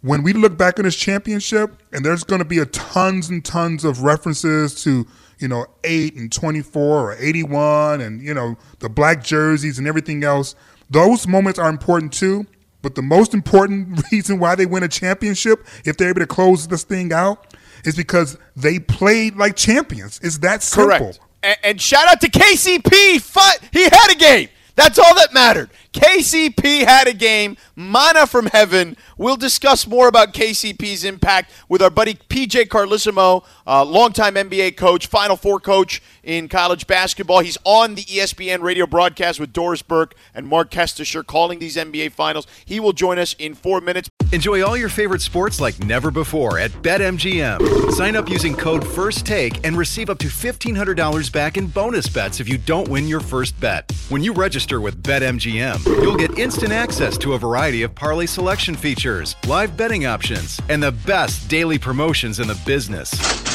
when 0.01 0.23
we 0.23 0.33
look 0.33 0.57
back 0.57 0.79
on 0.79 0.85
this 0.85 0.95
championship, 0.95 1.81
and 1.93 2.05
there's 2.05 2.23
going 2.23 2.39
to 2.39 2.45
be 2.45 2.59
a 2.59 2.65
tons 2.65 3.29
and 3.29 3.43
tons 3.43 3.85
of 3.85 4.01
references 4.01 4.83
to 4.83 5.07
you 5.43 5.49
know, 5.49 5.65
8 5.83 6.15
and 6.15 6.31
24 6.31 6.81
or 6.81 7.17
81 7.19 7.99
and, 7.99 8.21
you 8.21 8.33
know, 8.33 8.57
the 8.79 8.87
black 8.87 9.21
jerseys 9.21 9.77
and 9.77 9.85
everything 9.85 10.23
else. 10.23 10.55
Those 10.89 11.27
moments 11.27 11.59
are 11.59 11.69
important 11.69 12.13
too. 12.13 12.47
But 12.81 12.95
the 12.95 13.01
most 13.01 13.33
important 13.33 14.01
reason 14.11 14.39
why 14.39 14.55
they 14.55 14.65
win 14.65 14.83
a 14.83 14.87
championship, 14.87 15.67
if 15.83 15.97
they're 15.97 16.09
able 16.09 16.21
to 16.21 16.27
close 16.27 16.67
this 16.67 16.83
thing 16.83 17.11
out, 17.11 17.55
is 17.83 17.97
because 17.97 18.37
they 18.55 18.79
played 18.79 19.35
like 19.35 19.57
champions. 19.57 20.17
It's 20.23 20.37
that 20.39 20.63
simple. 20.63 20.97
Correct. 20.97 21.19
And, 21.43 21.57
and 21.63 21.81
shout 21.81 22.07
out 22.07 22.21
to 22.21 22.29
KCP. 22.29 23.69
He 23.73 23.83
had 23.83 24.11
a 24.11 24.15
game. 24.15 24.47
That's 24.75 24.97
all 24.97 25.13
that 25.15 25.33
mattered. 25.33 25.69
KCP 25.93 26.85
had 26.85 27.07
a 27.07 27.13
game, 27.13 27.55
manna 27.75 28.25
from 28.25 28.47
heaven. 28.47 28.97
We'll 29.17 29.37
discuss 29.37 29.87
more 29.87 30.07
about 30.07 30.33
KCP's 30.33 31.03
impact 31.03 31.51
with 31.69 31.81
our 31.81 31.91
buddy 31.91 32.15
PJ 32.15 32.67
Carlesimo, 32.67 33.45
uh, 33.67 33.85
longtime 33.85 34.33
NBA 34.33 34.75
coach, 34.75 35.07
Final 35.07 35.37
Four 35.37 35.59
coach 35.59 36.01
in 36.23 36.49
college 36.49 36.87
basketball. 36.87 37.39
He's 37.39 37.57
on 37.63 37.95
the 37.95 38.03
ESPN 38.03 38.61
radio 38.61 38.87
broadcast 38.87 39.39
with 39.39 39.53
Doris 39.53 39.81
Burke 39.83 40.15
and 40.33 40.47
Marc 40.47 40.71
Kestecher 40.71 41.25
calling 41.25 41.59
these 41.59 41.75
NBA 41.75 42.11
finals. 42.11 42.47
He 42.65 42.79
will 42.79 42.93
join 42.93 43.19
us 43.19 43.33
in 43.37 43.53
four 43.53 43.79
minutes. 43.79 44.09
Enjoy 44.31 44.63
all 44.65 44.75
your 44.75 44.89
favorite 44.89 45.21
sports 45.21 45.61
like 45.61 45.79
never 45.83 46.09
before 46.09 46.57
at 46.57 46.71
BetMGM. 46.81 47.91
Sign 47.91 48.15
up 48.15 48.27
using 48.27 48.55
code 48.55 48.83
FIRSTTAKE 48.83 49.59
and 49.63 49.77
receive 49.77 50.09
up 50.09 50.17
to 50.19 50.27
$1,500 50.27 51.31
back 51.31 51.55
in 51.57 51.67
bonus 51.67 52.09
bets 52.09 52.39
if 52.39 52.49
you 52.49 52.57
don't 52.57 52.87
win 52.87 53.07
your 53.07 53.19
first 53.19 53.59
bet. 53.59 53.91
When 54.09 54.23
you 54.23 54.33
register 54.33 54.81
with 54.81 55.03
BetMGM, 55.03 55.82
You'll 55.85 56.15
get 56.15 56.37
instant 56.37 56.71
access 56.71 57.17
to 57.19 57.33
a 57.33 57.37
variety 57.37 57.83
of 57.83 57.93
parlay 57.93 58.25
selection 58.25 58.75
features, 58.75 59.35
live 59.47 59.75
betting 59.75 60.05
options, 60.05 60.61
and 60.69 60.81
the 60.81 60.91
best 60.91 61.49
daily 61.49 61.77
promotions 61.77 62.39
in 62.39 62.47
the 62.47 62.59
business. 62.65 63.52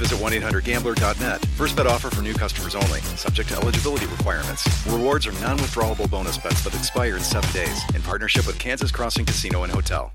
visit 0.00 0.18
1-800-GAMBLER.net. 0.18 1.44
First 1.56 1.76
bet 1.76 1.86
offer 1.86 2.10
for 2.10 2.22
new 2.22 2.34
customers 2.34 2.74
only. 2.74 3.00
Subject 3.00 3.50
to 3.50 3.56
eligibility 3.56 4.06
requirements. 4.06 4.66
Rewards 4.86 5.26
are 5.26 5.32
non-withdrawable 5.40 6.10
bonus 6.10 6.38
bets 6.38 6.64
that 6.64 6.74
expire 6.74 7.16
in 7.16 7.22
seven 7.22 7.52
days. 7.52 7.80
In 7.94 8.02
partnership 8.02 8.46
with 8.46 8.58
Kansas 8.58 8.90
Crossing 8.90 9.26
Casino 9.26 9.62
and 9.62 9.72
Hotel. 9.72 10.12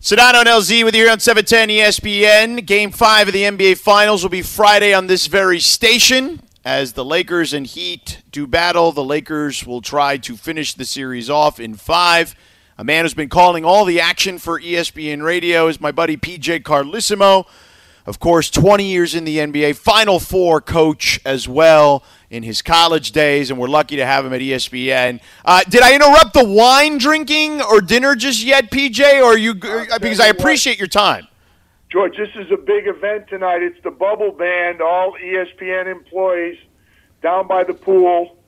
Sedano 0.00 0.40
and 0.40 0.48
LZ 0.48 0.84
with 0.84 0.94
you 0.94 1.02
here 1.02 1.12
on 1.12 1.20
710 1.20 1.68
ESPN. 1.68 2.64
Game 2.64 2.90
five 2.90 3.26
of 3.26 3.34
the 3.34 3.42
NBA 3.42 3.78
Finals 3.78 4.22
will 4.22 4.30
be 4.30 4.42
Friday 4.42 4.94
on 4.94 5.08
this 5.08 5.26
very 5.26 5.58
station. 5.58 6.40
As 6.64 6.92
the 6.92 7.04
Lakers 7.04 7.52
and 7.52 7.66
Heat 7.66 8.22
do 8.30 8.46
battle, 8.46 8.92
the 8.92 9.02
Lakers 9.02 9.66
will 9.66 9.82
try 9.82 10.16
to 10.18 10.36
finish 10.36 10.72
the 10.74 10.84
series 10.84 11.28
off 11.28 11.58
in 11.58 11.74
five. 11.74 12.36
A 12.76 12.84
man 12.84 13.04
who's 13.04 13.14
been 13.14 13.28
calling 13.28 13.64
all 13.64 13.84
the 13.84 14.00
action 14.00 14.38
for 14.38 14.60
ESPN 14.60 15.24
Radio 15.24 15.66
is 15.66 15.80
my 15.80 15.90
buddy 15.90 16.16
PJ 16.16 16.62
Carlesimo. 16.62 17.46
Of 18.08 18.18
course, 18.20 18.48
20 18.48 18.86
years 18.86 19.14
in 19.14 19.24
the 19.24 19.36
NBA, 19.36 19.76
Final 19.76 20.18
Four 20.18 20.62
coach 20.62 21.20
as 21.26 21.46
well 21.46 22.02
in 22.30 22.42
his 22.42 22.62
college 22.62 23.12
days, 23.12 23.50
and 23.50 23.60
we're 23.60 23.68
lucky 23.68 23.96
to 23.96 24.06
have 24.06 24.24
him 24.24 24.32
at 24.32 24.40
ESPN. 24.40 25.20
Uh, 25.44 25.62
did 25.68 25.82
I 25.82 25.94
interrupt 25.94 26.32
the 26.32 26.42
wine 26.42 26.96
drinking 26.96 27.60
or 27.60 27.82
dinner 27.82 28.14
just 28.14 28.42
yet, 28.42 28.70
PJ? 28.70 29.22
Or 29.22 29.36
you? 29.36 29.50
Uh, 29.62 29.98
because 29.98 30.20
I 30.20 30.28
appreciate 30.28 30.78
your 30.78 30.88
time. 30.88 31.28
George, 31.90 32.16
this 32.16 32.30
is 32.36 32.50
a 32.50 32.56
big 32.56 32.88
event 32.88 33.28
tonight. 33.28 33.62
It's 33.62 33.82
the 33.84 33.90
Bubble 33.90 34.32
Band, 34.32 34.80
all 34.80 35.12
ESPN 35.22 35.86
employees 35.86 36.56
down 37.22 37.46
by 37.46 37.62
the 37.62 37.74
pool. 37.74 38.38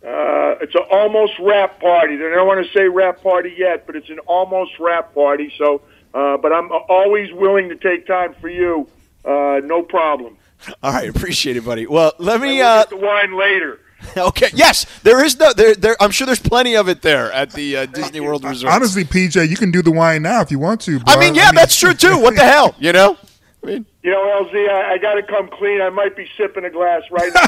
Uh, 0.00 0.62
it's 0.62 0.76
an 0.76 0.84
almost 0.92 1.32
wrap 1.40 1.80
party. 1.80 2.14
They 2.14 2.28
don't 2.28 2.46
want 2.46 2.64
to 2.64 2.72
say 2.72 2.86
wrap 2.86 3.20
party 3.20 3.52
yet, 3.58 3.84
but 3.84 3.96
it's 3.96 4.10
an 4.10 4.20
almost 4.20 4.78
wrap 4.78 5.12
party. 5.12 5.52
So, 5.58 5.82
uh, 6.14 6.36
but 6.36 6.52
I'm 6.52 6.70
always 6.70 7.32
willing 7.32 7.68
to 7.70 7.74
take 7.74 8.06
time 8.06 8.36
for 8.40 8.48
you 8.48 8.88
uh, 9.24 9.60
no 9.64 9.82
problem. 9.82 10.36
All 10.82 10.92
right, 10.92 11.08
appreciate 11.08 11.56
it, 11.56 11.64
buddy. 11.64 11.86
Well, 11.86 12.12
let 12.18 12.40
me. 12.40 12.60
Uh, 12.60 12.84
the 12.84 12.96
wine 12.96 13.36
later. 13.38 13.80
okay. 14.16 14.48
Yes, 14.54 14.86
there 15.02 15.24
is 15.24 15.38
no. 15.38 15.52
There, 15.52 15.74
there. 15.74 15.96
I'm 16.00 16.10
sure 16.10 16.26
there's 16.26 16.38
plenty 16.40 16.76
of 16.76 16.88
it 16.88 17.02
there 17.02 17.32
at 17.32 17.52
the 17.52 17.76
uh, 17.78 17.86
Disney 17.86 18.20
World 18.20 18.44
Resort. 18.48 18.72
Honestly, 18.72 19.04
PJ, 19.04 19.48
you 19.48 19.56
can 19.56 19.70
do 19.70 19.82
the 19.82 19.90
wine 19.90 20.22
now 20.22 20.40
if 20.40 20.50
you 20.50 20.58
want 20.58 20.80
to. 20.82 21.00
I 21.06 21.18
mean, 21.18 21.34
yeah, 21.34 21.44
I 21.44 21.46
mean, 21.46 21.56
that's 21.56 21.76
true 21.76 21.94
too. 21.94 22.18
What 22.18 22.36
the 22.36 22.44
hell, 22.44 22.74
you 22.78 22.92
know? 22.92 23.16
I 23.62 23.66
mean, 23.66 23.86
you 24.02 24.10
know, 24.12 24.20
LZ, 24.44 24.68
I, 24.68 24.92
I 24.92 24.98
got 24.98 25.14
to 25.14 25.22
come 25.24 25.48
clean. 25.48 25.80
I 25.80 25.90
might 25.90 26.16
be 26.16 26.28
sipping 26.36 26.64
a 26.64 26.70
glass 26.70 27.02
right 27.10 27.32
now. 27.34 27.46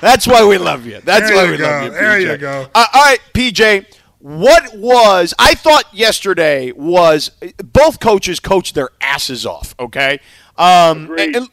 that's 0.00 0.26
why 0.26 0.44
we 0.46 0.56
love 0.56 0.86
you. 0.86 1.00
That's 1.04 1.28
there 1.28 1.36
why 1.36 1.44
you 1.44 1.50
we 1.52 1.56
go. 1.58 1.64
love 1.64 1.84
you. 1.84 1.90
PJ. 1.90 1.94
There 1.94 2.18
you 2.20 2.36
go. 2.38 2.66
Uh, 2.74 2.86
all 2.94 3.02
right, 3.02 3.20
PJ. 3.34 3.86
What 4.20 4.76
was 4.76 5.32
I 5.38 5.54
thought 5.54 5.84
yesterday 5.94 6.72
was 6.72 7.30
both 7.56 8.00
coaches 8.00 8.38
coached 8.38 8.74
their 8.74 8.90
asses 9.00 9.46
off. 9.46 9.74
Okay, 9.80 10.20
um, 10.58 11.10
and, 11.18 11.36
and, 11.36 11.48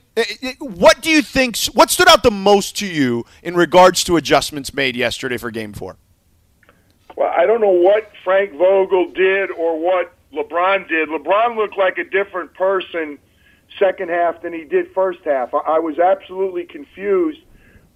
what 0.60 1.02
do 1.02 1.10
you 1.10 1.22
think? 1.22 1.58
What 1.68 1.90
stood 1.90 2.10
out 2.10 2.24
the 2.24 2.32
most 2.32 2.76
to 2.80 2.86
you 2.86 3.26
in 3.42 3.56
regards 3.56 4.04
to 4.06 4.18
adjustments 4.18 4.74
made 4.74 4.98
yesterday 4.98 5.38
for 5.38 5.50
Game 5.50 5.72
Four? 5.72 5.96
Well, 7.16 7.32
I 7.36 7.46
don't 7.46 7.62
know 7.62 7.72
what 7.72 8.12
Frank 8.26 8.52
Vogel 8.58 9.12
did 9.12 9.50
or 9.52 9.80
what 9.80 10.14
LeBron 10.34 10.90
did. 10.90 11.08
LeBron 11.08 11.56
looked 11.56 11.78
like 11.78 11.98
a 11.98 12.04
different 12.04 12.54
person 12.54 13.18
second 13.80 14.10
half 14.10 14.42
than 14.42 14.52
he 14.52 14.66
did 14.66 14.92
first 14.94 15.20
half. 15.24 15.54
I 15.54 15.80
was 15.80 16.00
absolutely 16.00 16.66
confused. 16.66 17.40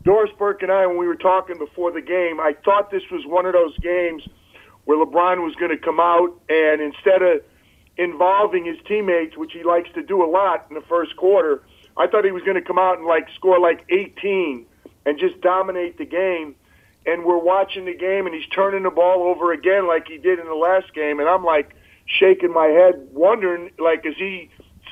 Doris 0.04 0.32
Burke 0.40 0.64
and 0.64 0.72
I, 0.72 0.88
when 0.88 0.98
we 0.98 1.08
were 1.08 1.16
talking 1.16 1.58
before 1.58 1.92
the 1.92 2.02
game, 2.02 2.40
I 2.40 2.56
thought 2.64 2.90
this 2.90 3.04
was 3.12 3.24
one 3.26 3.46
of 3.46 3.54
those 3.54 3.78
games 3.80 4.24
where 4.86 4.98
LeBron 4.98 5.44
was 5.44 5.56
going 5.56 5.72
to 5.72 5.78
come 5.78 6.00
out 6.00 6.30
and 6.50 6.82
instead 6.82 7.22
of 7.22 7.42
involving 7.98 8.66
his 8.66 8.78
teammates, 8.88 9.38
which 9.38 9.52
he 9.54 9.64
likes 9.64 9.90
to 9.94 10.04
do 10.04 10.24
a 10.24 10.30
lot 10.30 10.66
in 10.70 10.76
the 10.76 10.82
first 10.82 11.16
quarter, 11.18 11.64
I 11.98 12.08
thought 12.08 12.26
he 12.26 12.32
was 12.32 12.44
going 12.44 12.56
to 12.56 12.62
come 12.62 12.80
out 12.80 12.98
and 12.98 13.06
like 13.06 13.28
score 13.36 13.60
like 13.60 13.86
18 13.90 14.66
and 15.06 15.20
just 15.20 15.40
dominate 15.42 15.98
the 15.98 16.06
game. 16.06 16.56
And 17.06 17.26
we're 17.26 17.38
watching 17.38 17.86
the 17.86 17.96
game 17.96 18.26
and 18.26 18.36
he's 18.36 18.48
turning 18.48 18.84
the 18.84 18.92
ball 18.92 19.24
over 19.24 19.52
again 19.52 19.88
like 19.88 20.08
he 20.08 20.18
did 20.18 20.40
in 20.40 20.46
the 20.46 20.56
last 20.56 20.94
game. 20.94 21.20
And 21.20 21.28
I'm 21.28 21.44
like 21.44 21.76
shaking 22.06 22.54
my 22.54 22.68
head, 22.68 23.08
wondering 23.12 23.72
like, 23.80 24.06
is 24.06 24.16
he 24.18 24.50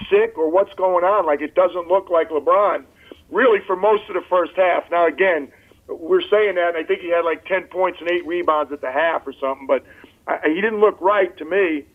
sick 0.10 0.38
or 0.38 0.50
what's 0.50 0.74
going 0.74 1.04
on? 1.04 1.26
Like 1.26 1.42
it 1.42 1.56
doesn't 1.56 1.88
look 1.88 2.10
like 2.10 2.30
LeBron 2.30 2.84
really 3.32 3.60
for 3.66 3.76
most 3.76 4.04
of 4.10 4.16
the 4.16 4.24
first 4.30 4.54
half. 4.56 4.90
Now 4.90 5.08
again, 5.08 5.52
we're 5.90 6.22
saying 6.22 6.56
that, 6.56 6.76
and 6.76 6.78
I 6.78 6.84
think 6.84 7.02
he 7.02 7.10
had 7.10 7.26
like 7.26 7.46
10 7.46 7.64
points 7.64 8.00
and 8.00 8.10
eight 8.12 8.26
rebounds 8.26 8.72
at 8.72 8.82
the 8.82 8.92
half 8.92 9.26
or 9.26 9.34
something, 9.34 9.66
but 9.68 9.84
I, 10.28 10.38
he 10.48 10.62
didn't 10.62 10.80
look 10.80 11.00
right 11.02 11.36
to 11.38 11.46
me. 11.46 11.86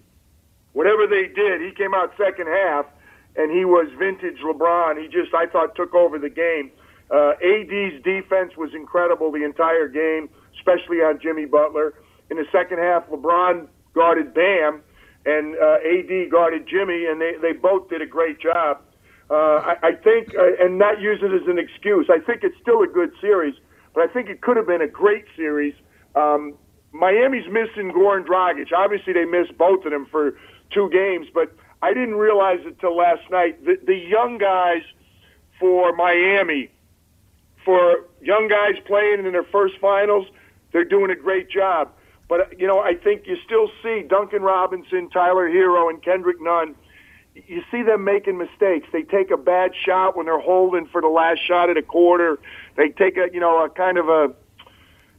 Whatever 0.73 1.07
they 1.07 1.29
did, 1.33 1.61
he 1.61 1.71
came 1.71 1.95
out 1.95 2.13
second 2.19 2.49
half, 2.49 2.87
and 3.37 3.51
he 3.51 3.65
was 3.65 3.87
vintage 3.99 4.39
LeBron. 4.45 5.01
He 5.01 5.07
just, 5.07 5.33
I 5.35 5.47
thought, 5.47 5.77
took 5.77 5.95
over 5.95 6.19
the 6.19 6.31
game. 6.31 6.71
Uh, 7.11 7.35
AD's 7.39 8.03
defense 8.03 8.57
was 8.57 8.75
incredible 8.75 9.31
the 9.31 9.45
entire 9.45 9.87
game, 9.89 10.29
especially 10.59 10.99
on 10.99 11.21
Jimmy 11.23 11.45
Butler. 11.45 11.95
In 12.31 12.37
the 12.37 12.47
second 12.51 12.79
half, 12.79 13.07
LeBron 13.09 13.69
guarded 13.95 14.35
Bam, 14.35 14.83
and 15.27 15.55
uh, 15.57 15.79
AD 15.87 16.31
guarded 16.31 16.67
Jimmy, 16.67 17.07
and 17.07 17.21
they, 17.21 17.35
they 17.41 17.53
both 17.53 17.89
did 17.89 18.03
a 18.03 18.07
great 18.07 18.41
job. 18.41 18.81
Uh, 19.31 19.35
I, 19.35 19.77
I 19.83 19.93
think, 19.93 20.35
uh, 20.35 20.65
and 20.65 20.79
not 20.79 21.01
use 21.01 21.21
it 21.23 21.33
as 21.33 21.47
an 21.47 21.59
excuse, 21.59 22.11
I 22.11 22.19
think 22.19 22.43
it's 22.43 22.57
still 22.61 22.83
a 22.83 22.87
good 22.87 23.11
series 23.21 23.55
but 23.95 24.09
I 24.09 24.13
think 24.13 24.29
it 24.29 24.41
could 24.41 24.57
have 24.57 24.67
been 24.67 24.83
a 24.83 24.89
great 24.89 25.25
series. 25.37 25.75
Um, 26.15 26.55
Miami's 26.93 27.47
missing 27.47 27.93
Goran 27.93 28.25
Dragic. 28.25 28.73
Obviously, 28.73 29.13
they 29.13 29.25
missed 29.25 29.57
both 29.57 29.85
of 29.85 29.91
them 29.91 30.07
for 30.11 30.37
two 30.71 30.89
games, 30.91 31.27
but 31.33 31.53
I 31.83 31.93
didn't 31.93 32.15
realize 32.15 32.61
it 32.65 32.79
till 32.81 32.97
last 32.97 33.29
night. 33.31 33.65
The, 33.65 33.79
the 33.85 33.97
young 33.97 34.39
guys 34.39 34.83
for 35.59 35.95
Miami, 35.95 36.71
for 37.65 38.07
young 38.21 38.49
guys 38.49 38.75
playing 38.87 39.25
in 39.25 39.33
their 39.33 39.45
first 39.45 39.79
finals, 39.81 40.27
they're 40.73 40.85
doing 40.85 41.11
a 41.11 41.17
great 41.17 41.51
job. 41.51 41.91
But, 42.29 42.59
you 42.59 42.67
know, 42.67 42.81
I 42.81 42.95
think 42.95 43.27
you 43.27 43.37
still 43.45 43.71
see 43.83 44.03
Duncan 44.03 44.43
Robinson, 44.43 45.11
Tyler 45.11 45.49
Herro, 45.49 45.91
and 45.91 46.03
Kendrick 46.03 46.41
Nunn 46.41 46.75
you 47.35 47.62
see 47.71 47.83
them 47.83 48.05
making 48.05 48.38
mistakes. 48.38 48.88
They 48.93 49.03
take 49.03 49.31
a 49.31 49.37
bad 49.37 49.73
shot 49.75 50.17
when 50.17 50.26
they're 50.26 50.38
holding 50.38 50.87
for 50.87 51.00
the 51.00 51.09
last 51.09 51.41
shot 51.47 51.69
at 51.69 51.76
a 51.76 51.83
quarter. 51.83 52.38
They 52.76 52.91
take 52.91 53.17
a, 53.17 53.29
you 53.33 53.41
know, 53.41 53.64
a 53.64 53.69
kind 53.69 53.99
of 53.99 54.09
a, 54.09 54.33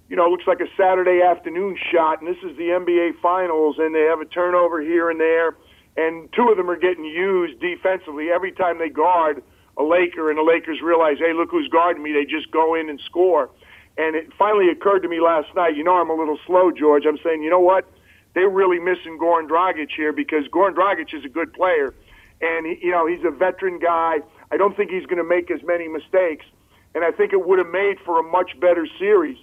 you 0.07 0.15
know, 0.15 0.27
looks 0.27 0.48
like 0.48 0.62
a 0.62 0.67
Saturday 0.77 1.22
afternoon 1.22 1.77
shot, 1.91 2.22
and 2.22 2.27
this 2.27 2.41
is 2.43 2.55
the 2.57 2.69
NBA 2.69 3.19
Finals, 3.22 3.77
and 3.79 3.93
they 3.93 4.03
have 4.03 4.22
a 4.22 4.25
turnover 4.25 4.81
here 4.81 5.10
and 5.10 5.19
there, 5.19 5.55
and 5.98 6.29
two 6.34 6.48
of 6.50 6.57
them 6.57 6.69
are 6.69 6.77
getting 6.77 7.05
used 7.05 7.60
defensively 7.60 8.29
every 8.29 8.51
time 8.51 8.77
they 8.77 8.89
guard 8.89 9.43
a 9.77 9.84
Laker 9.84 10.29
and 10.29 10.38
the 10.38 10.43
Lakers 10.43 10.81
realize, 10.81 11.17
hey, 11.19 11.34
look 11.34 11.51
who's 11.51 11.67
guarding 11.67 12.03
me. 12.03 12.13
They 12.13 12.24
just 12.24 12.50
go 12.51 12.75
in 12.75 12.89
and 12.89 13.00
score. 13.05 13.50
And 13.98 14.15
it 14.15 14.31
finally 14.38 14.69
occurred 14.69 15.00
to 15.00 15.10
me 15.10 15.19
last 15.19 15.48
night. 15.55 15.75
You 15.75 15.84
know, 15.84 15.95
I'm 15.95 16.10
a 16.10 16.15
little 16.15 16.39
slow, 16.45 16.72
George. 16.72 17.03
I'm 17.05 17.17
saying, 17.24 17.43
you 17.43 17.50
know 17.50 17.60
what? 17.60 17.86
They're 18.34 18.50
really 18.50 18.79
missing 18.79 19.17
Goran 19.17 19.48
Dragic 19.48 19.89
here 19.95 20.12
because 20.12 20.48
Goran 20.48 20.75
Dragic 20.75 21.13
is 21.13 21.24
a 21.24 21.29
good 21.29 21.53
player, 21.53 21.93
and 22.42 22.65
he, 22.65 22.80
you 22.82 22.92
know 22.92 23.08
he's 23.08 23.24
a 23.25 23.32
veteran 23.32 23.80
guy. 23.80 24.18
I 24.51 24.58
don't 24.58 24.75
think 24.75 24.92
he's 24.92 25.06
going 25.06 25.18
to 25.18 25.27
make 25.27 25.50
as 25.51 25.62
many 25.63 25.88
mistakes, 25.88 26.46
and 26.94 27.04
I 27.04 27.12
think 27.12 27.34
it 27.34 27.46
would 27.46 27.60
have 27.60 27.72
made 27.72 27.98
for 28.06 28.20
a 28.20 28.24
much 28.24 28.60
better 28.60 28.88
series. 29.00 29.38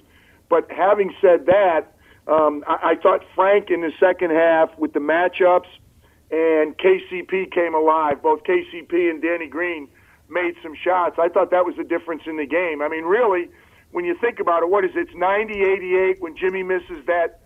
But 0.48 0.70
having 0.70 1.14
said 1.20 1.46
that, 1.46 1.94
um, 2.26 2.64
I, 2.66 2.92
I 2.92 2.94
thought 3.02 3.20
Frank 3.34 3.70
in 3.70 3.80
the 3.80 3.92
second 3.98 4.30
half 4.30 4.70
with 4.78 4.92
the 4.92 5.00
matchups 5.00 5.68
and 6.32 6.76
KCP 6.78 7.52
came 7.52 7.74
alive. 7.74 8.22
Both 8.22 8.42
KCP 8.44 9.10
and 9.10 9.20
Danny 9.20 9.46
Green 9.46 9.88
made 10.30 10.54
some 10.62 10.74
shots. 10.74 11.16
I 11.18 11.28
thought 11.28 11.50
that 11.50 11.66
was 11.66 11.76
the 11.76 11.84
difference 11.84 12.22
in 12.26 12.38
the 12.38 12.46
game. 12.46 12.80
I 12.80 12.88
mean, 12.88 13.04
really, 13.04 13.50
when 13.90 14.06
you 14.06 14.16
think 14.18 14.40
about 14.40 14.62
it, 14.62 14.70
what 14.70 14.84
is 14.84 14.92
it? 14.94 15.08
It's 15.08 15.12
90-88 15.12 16.20
when 16.20 16.34
Jimmy 16.34 16.62
misses 16.62 17.04
that 17.06 17.40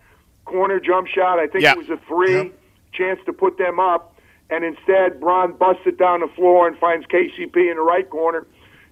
corner 0.45 0.79
jump 0.79 1.07
shot. 1.07 1.37
I 1.37 1.47
think 1.47 1.63
yep. 1.63 1.75
it 1.75 1.79
was 1.79 1.89
a 1.89 2.01
three 2.07 2.35
yep. 2.35 2.59
chance 2.93 3.19
to 3.25 3.33
put 3.33 3.57
them 3.57 3.79
up. 3.79 4.15
And 4.49 4.63
instead, 4.63 5.19
Bron 5.19 5.53
busts 5.53 5.83
it 5.85 5.97
down 5.97 6.21
the 6.21 6.29
floor 6.35 6.67
and 6.67 6.77
finds 6.77 7.05
KCP 7.07 7.55
in 7.55 7.75
the 7.75 7.81
right 7.81 8.09
corner. 8.09 8.47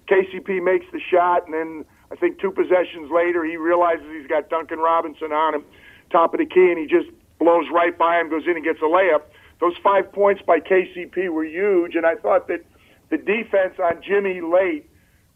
KCP 0.08 0.62
makes 0.62 0.86
the 0.92 1.00
shot, 1.00 1.46
and 1.46 1.54
then 1.54 1.84
I 2.12 2.16
think 2.16 2.40
two 2.40 2.50
possessions 2.50 3.10
later, 3.10 3.44
he 3.44 3.56
realizes 3.56 4.04
he's 4.12 4.28
got 4.28 4.48
Duncan 4.50 4.78
Robinson 4.78 5.32
on 5.32 5.54
him, 5.54 5.64
top 6.10 6.34
of 6.34 6.38
the 6.38 6.46
key, 6.46 6.70
and 6.70 6.78
he 6.78 6.86
just 6.86 7.08
blows 7.38 7.66
right 7.72 7.96
by 7.96 8.20
him, 8.20 8.30
goes 8.30 8.44
in 8.46 8.56
and 8.56 8.64
gets 8.64 8.80
a 8.80 8.84
layup. 8.84 9.22
Those 9.60 9.74
five 9.82 10.12
points 10.12 10.42
by 10.46 10.60
KCP 10.60 11.30
were 11.30 11.44
huge, 11.44 11.96
and 11.96 12.06
I 12.06 12.14
thought 12.14 12.48
that 12.48 12.64
the 13.10 13.16
defense 13.16 13.74
on 13.82 14.02
Jimmy 14.02 14.40
late 14.40 14.88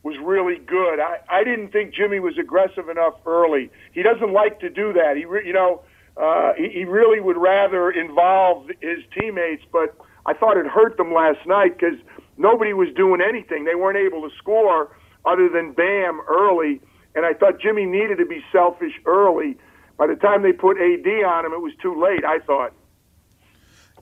was 0.02 0.16
really 0.22 0.58
good. 0.58 1.00
I, 1.00 1.18
I 1.28 1.44
didn't 1.44 1.72
think 1.72 1.94
Jimmy 1.94 2.20
was 2.20 2.38
aggressive 2.38 2.88
enough 2.88 3.14
early. 3.26 3.70
He 3.92 4.02
doesn't 4.02 4.32
like 4.32 4.60
to 4.60 4.70
do 4.70 4.92
that. 4.94 5.16
He, 5.16 5.24
re, 5.24 5.46
you 5.46 5.52
know, 5.52 5.82
uh, 6.16 6.52
he, 6.54 6.68
he 6.68 6.84
really 6.84 7.20
would 7.20 7.36
rather 7.36 7.90
involve 7.90 8.68
his 8.80 8.98
teammates, 9.18 9.62
but 9.72 9.96
I 10.26 10.34
thought 10.34 10.56
it 10.56 10.66
hurt 10.66 10.96
them 10.96 11.12
last 11.12 11.46
night 11.46 11.78
because 11.78 11.98
nobody 12.36 12.72
was 12.72 12.88
doing 12.96 13.20
anything. 13.20 13.64
They 13.64 13.74
weren't 13.74 13.98
able 13.98 14.28
to 14.28 14.34
score 14.36 14.96
other 15.24 15.48
than 15.48 15.72
Bam 15.72 16.20
early, 16.28 16.80
and 17.14 17.24
I 17.24 17.34
thought 17.34 17.60
Jimmy 17.60 17.86
needed 17.86 18.18
to 18.18 18.26
be 18.26 18.42
selfish 18.52 18.92
early. 19.06 19.56
By 19.98 20.06
the 20.06 20.16
time 20.16 20.42
they 20.42 20.52
put 20.52 20.78
AD 20.78 21.06
on 21.06 21.44
him, 21.44 21.52
it 21.52 21.60
was 21.60 21.72
too 21.82 22.00
late. 22.00 22.24
I 22.24 22.38
thought. 22.40 22.72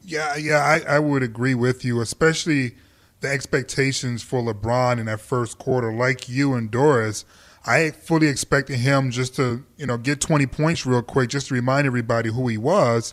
Yeah, 0.02 0.36
yeah, 0.36 0.58
I, 0.58 0.96
I 0.96 0.98
would 1.00 1.22
agree 1.22 1.54
with 1.54 1.84
you, 1.84 2.00
especially 2.00 2.76
the 3.20 3.28
expectations 3.28 4.22
for 4.22 4.40
LeBron 4.40 4.98
in 4.98 5.06
that 5.06 5.20
first 5.20 5.58
quarter. 5.58 5.92
Like 5.92 6.28
you 6.28 6.54
and 6.54 6.70
Doris, 6.70 7.24
I 7.66 7.90
fully 7.90 8.28
expected 8.28 8.78
him 8.78 9.10
just 9.10 9.34
to, 9.36 9.64
you 9.76 9.86
know, 9.86 9.98
get 9.98 10.20
20 10.20 10.46
points 10.46 10.86
real 10.86 11.02
quick, 11.02 11.30
just 11.30 11.48
to 11.48 11.54
remind 11.54 11.86
everybody 11.86 12.30
who 12.30 12.48
he 12.48 12.56
was. 12.56 13.12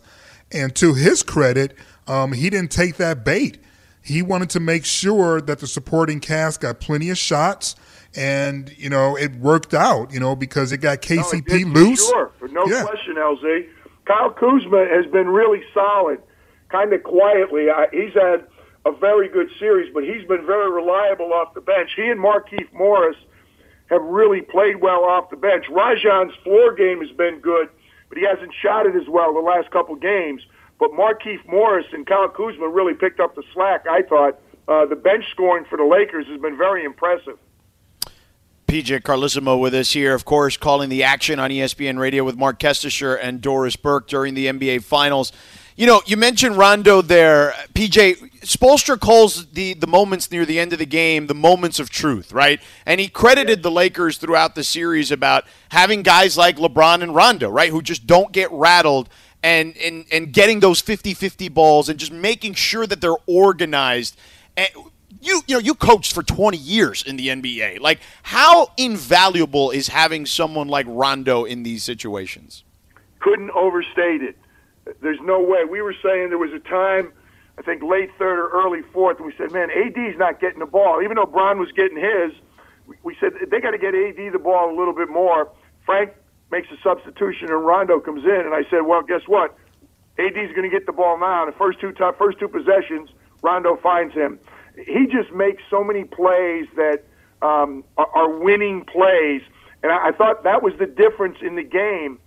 And 0.51 0.75
to 0.75 0.93
his 0.93 1.23
credit, 1.23 1.75
um, 2.07 2.33
he 2.33 2.49
didn't 2.49 2.71
take 2.71 2.97
that 2.97 3.25
bait. 3.25 3.57
He 4.01 4.21
wanted 4.21 4.51
to 4.51 4.59
make 4.59 4.85
sure 4.85 5.41
that 5.41 5.59
the 5.59 5.67
supporting 5.67 6.19
cast 6.19 6.61
got 6.61 6.79
plenty 6.79 7.09
of 7.09 7.17
shots, 7.17 7.75
and 8.15 8.71
you 8.77 8.89
know 8.89 9.17
it 9.17 9.35
worked 9.35 9.73
out. 9.73 10.13
You 10.13 10.19
know 10.19 10.35
because 10.35 10.71
it 10.71 10.77
got 10.77 11.01
KCP 11.01 11.49
no, 11.49 11.55
it 11.55 11.67
loose. 11.67 12.07
Sure, 12.07 12.31
no 12.51 12.67
yeah. 12.67 12.83
question, 12.83 13.15
LZ. 13.15 13.67
Kyle 14.05 14.29
Kuzma 14.29 14.85
has 14.85 15.11
been 15.11 15.27
really 15.27 15.63
solid, 15.73 16.21
kind 16.69 16.93
of 16.93 17.01
quietly. 17.01 17.71
I, 17.71 17.87
he's 17.91 18.13
had 18.13 18.45
a 18.85 18.91
very 18.91 19.27
good 19.27 19.49
series, 19.57 19.91
but 19.91 20.03
he's 20.03 20.23
been 20.27 20.45
very 20.45 20.71
reliable 20.71 21.33
off 21.33 21.55
the 21.55 21.61
bench. 21.61 21.89
He 21.95 22.03
and 22.03 22.19
Markieff 22.19 22.71
Morris 22.71 23.17
have 23.89 24.03
really 24.03 24.41
played 24.41 24.81
well 24.81 25.03
off 25.03 25.31
the 25.31 25.35
bench. 25.35 25.65
Rajon's 25.71 26.35
floor 26.43 26.73
game 26.73 27.01
has 27.01 27.11
been 27.17 27.39
good, 27.39 27.69
but 28.15 28.21
he 28.21 28.27
hasn't 28.27 28.53
shot 28.61 28.85
it 28.85 28.95
as 28.95 29.09
well 29.09 29.33
the 29.33 29.41
last 29.41 29.69
couple 29.71 29.93
games. 29.95 30.41
But 30.79 30.91
Markieff 30.91 31.45
Morris 31.47 31.85
and 31.91 32.07
Kyle 32.07 32.29
Kuzma 32.29 32.67
really 32.69 32.93
picked 32.93 33.19
up 33.19 33.35
the 33.35 33.43
slack, 33.53 33.85
I 33.89 34.03
thought. 34.03 34.39
Uh, 34.67 34.85
the 34.85 34.95
bench 34.95 35.25
scoring 35.31 35.65
for 35.69 35.77
the 35.77 35.83
Lakers 35.83 36.25
has 36.27 36.39
been 36.39 36.57
very 36.57 36.85
impressive. 36.85 37.37
PJ 38.67 39.01
Carlesimo 39.01 39.59
with 39.59 39.75
us 39.75 39.91
here, 39.91 40.15
of 40.15 40.23
course, 40.25 40.57
calling 40.57 40.89
the 40.89 41.03
action 41.03 41.39
on 41.39 41.49
ESPN 41.51 41.99
Radio 41.99 42.23
with 42.23 42.37
Marc 42.37 42.57
Kestecher 42.57 43.19
and 43.21 43.41
Doris 43.41 43.75
Burke 43.75 44.07
during 44.07 44.33
the 44.33 44.47
NBA 44.47 44.83
Finals. 44.83 45.33
You 45.75 45.85
know, 45.85 46.01
you 46.05 46.15
mentioned 46.15 46.57
Rondo 46.57 47.01
there. 47.01 47.53
PJ, 47.73 48.24
Spoelstra 48.45 48.99
calls 48.99 49.47
the, 49.47 49.73
the 49.73 49.87
moments 49.87 50.31
near 50.31 50.45
the 50.45 50.59
end 50.59 50.73
of 50.73 50.79
the 50.79 50.85
game 50.85 51.27
the 51.27 51.33
moments 51.35 51.79
of 51.79 51.89
truth, 51.89 52.31
right? 52.31 52.61
And 52.85 52.99
he 52.99 53.07
credited 53.07 53.63
the 53.63 53.71
Lakers 53.71 54.17
throughout 54.17 54.55
the 54.55 54.63
series 54.63 55.11
about 55.11 55.45
having 55.69 56.03
guys 56.03 56.37
like 56.37 56.57
LeBron 56.57 57.01
and 57.01 57.15
Rondo, 57.15 57.49
right, 57.49 57.69
who 57.69 57.81
just 57.81 58.07
don't 58.07 58.31
get 58.31 58.51
rattled 58.51 59.09
and, 59.43 59.75
and, 59.77 60.05
and 60.11 60.31
getting 60.31 60.59
those 60.59 60.81
50-50 60.81 61.53
balls 61.53 61.89
and 61.89 61.99
just 61.99 62.11
making 62.11 62.53
sure 62.53 62.87
that 62.87 63.01
they're 63.01 63.13
organized. 63.27 64.17
And 64.55 64.69
you 65.21 65.41
you 65.47 65.55
know 65.55 65.59
you 65.59 65.73
coached 65.73 66.13
for 66.13 66.23
20 66.23 66.57
years 66.57 67.03
in 67.03 67.17
the 67.17 67.29
NBA. 67.29 67.79
Like 67.79 67.99
how 68.23 68.71
invaluable 68.77 69.71
is 69.71 69.87
having 69.87 70.25
someone 70.25 70.67
like 70.67 70.85
Rondo 70.87 71.45
in 71.45 71.63
these 71.63 71.83
situations? 71.83 72.63
Couldn't 73.19 73.51
overstate 73.51 74.21
it. 74.21 74.37
There's 75.01 75.19
no 75.21 75.41
way. 75.41 75.65
We 75.65 75.81
were 75.81 75.95
saying 76.03 76.29
there 76.29 76.37
was 76.37 76.53
a 76.53 76.59
time, 76.59 77.11
I 77.57 77.61
think 77.61 77.83
late 77.83 78.09
third 78.19 78.39
or 78.39 78.49
early 78.49 78.81
fourth, 78.81 79.19
we 79.19 79.33
said, 79.37 79.51
man, 79.51 79.69
AD's 79.71 80.17
not 80.17 80.41
getting 80.41 80.59
the 80.59 80.65
ball. 80.65 81.01
Even 81.01 81.15
though 81.15 81.25
Bron 81.25 81.57
was 81.57 81.71
getting 81.71 81.97
his, 81.97 82.33
we 83.03 83.15
said 83.19 83.31
they 83.49 83.59
got 83.59 83.71
to 83.71 83.77
get 83.77 83.95
AD 83.95 84.33
the 84.33 84.39
ball 84.39 84.73
a 84.73 84.75
little 84.77 84.93
bit 84.93 85.09
more. 85.09 85.49
Frank 85.85 86.11
makes 86.51 86.67
a 86.71 86.77
substitution 86.83 87.49
and 87.49 87.65
Rondo 87.65 87.99
comes 87.99 88.23
in, 88.23 88.41
and 88.45 88.53
I 88.53 88.63
said, 88.69 88.81
well, 88.81 89.01
guess 89.01 89.21
what? 89.27 89.57
AD's 90.17 90.53
going 90.53 90.63
to 90.63 90.69
get 90.69 90.85
the 90.85 90.93
ball 90.93 91.17
now. 91.19 91.45
The 91.45 91.51
first 91.53 91.79
two 91.79 91.91
top, 91.91 92.17
first 92.17 92.39
two 92.39 92.47
possessions, 92.47 93.09
Rondo 93.41 93.77
finds 93.77 94.13
him. 94.13 94.39
He 94.75 95.07
just 95.07 95.31
makes 95.31 95.63
so 95.69 95.83
many 95.83 96.03
plays 96.03 96.67
that 96.75 97.03
um, 97.41 97.83
are, 97.97 98.29
winning 98.29 98.85
plays, 98.85 99.41
and 99.83 99.91
I, 99.91 100.07
I 100.07 100.11
thought 100.11 100.43
that 100.43 100.63
was 100.63 100.73
the 100.79 100.85
difference 100.85 101.37
in 101.41 101.55
the 101.55 101.63
game 101.63 102.19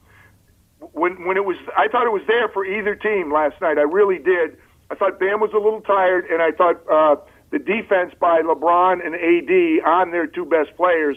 when 0.92 1.26
when 1.26 1.36
it 1.36 1.44
was 1.44 1.56
I 1.76 1.88
thought 1.88 2.06
it 2.06 2.12
was 2.12 2.22
there 2.26 2.48
for 2.48 2.64
either 2.64 2.94
team 2.94 3.32
last 3.32 3.60
night. 3.60 3.78
I 3.78 3.82
really 3.82 4.18
did. 4.18 4.56
I 4.90 4.94
thought 4.94 5.18
Bam 5.20 5.40
was 5.40 5.50
a 5.52 5.58
little 5.58 5.80
tired, 5.82 6.26
and 6.26 6.40
I 6.40 6.50
thought 6.52 6.80
uh, 6.90 7.16
the 7.50 7.58
defense 7.58 8.14
by 8.18 8.42
LeBron 8.42 9.04
and 9.04 9.14
AD 9.14 9.86
on 9.86 10.10
their 10.10 10.26
two 10.26 10.44
best 10.44 10.76
players 10.76 11.16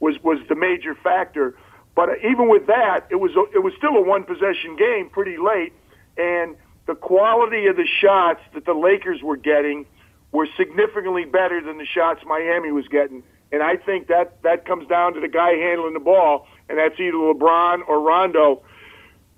was 0.00 0.16
was 0.22 0.38
the 0.48 0.54
major 0.54 0.94
factor. 0.94 1.56
But 1.94 2.08
even 2.24 2.48
with 2.48 2.66
that, 2.66 3.06
it 3.10 3.16
was 3.16 3.32
a, 3.36 3.44
it 3.54 3.62
was 3.62 3.74
still 3.76 3.96
a 3.96 4.02
one 4.02 4.24
possession 4.24 4.76
game, 4.76 5.10
pretty 5.10 5.36
late, 5.36 5.72
and 6.16 6.56
the 6.86 6.94
quality 6.94 7.66
of 7.66 7.76
the 7.76 7.86
shots 7.86 8.40
that 8.54 8.64
the 8.64 8.74
Lakers 8.74 9.22
were 9.22 9.36
getting 9.36 9.86
were 10.32 10.48
significantly 10.56 11.24
better 11.24 11.60
than 11.60 11.78
the 11.78 11.86
shots 11.86 12.22
Miami 12.26 12.72
was 12.72 12.88
getting. 12.88 13.22
And 13.52 13.62
I 13.62 13.76
think 13.76 14.08
that 14.08 14.42
that 14.42 14.64
comes 14.64 14.88
down 14.88 15.12
to 15.14 15.20
the 15.20 15.28
guy 15.28 15.52
handling 15.52 15.92
the 15.92 16.00
ball, 16.00 16.48
and 16.68 16.78
that's 16.78 16.98
either 16.98 17.16
LeBron 17.16 17.86
or 17.86 18.00
Rondo 18.00 18.62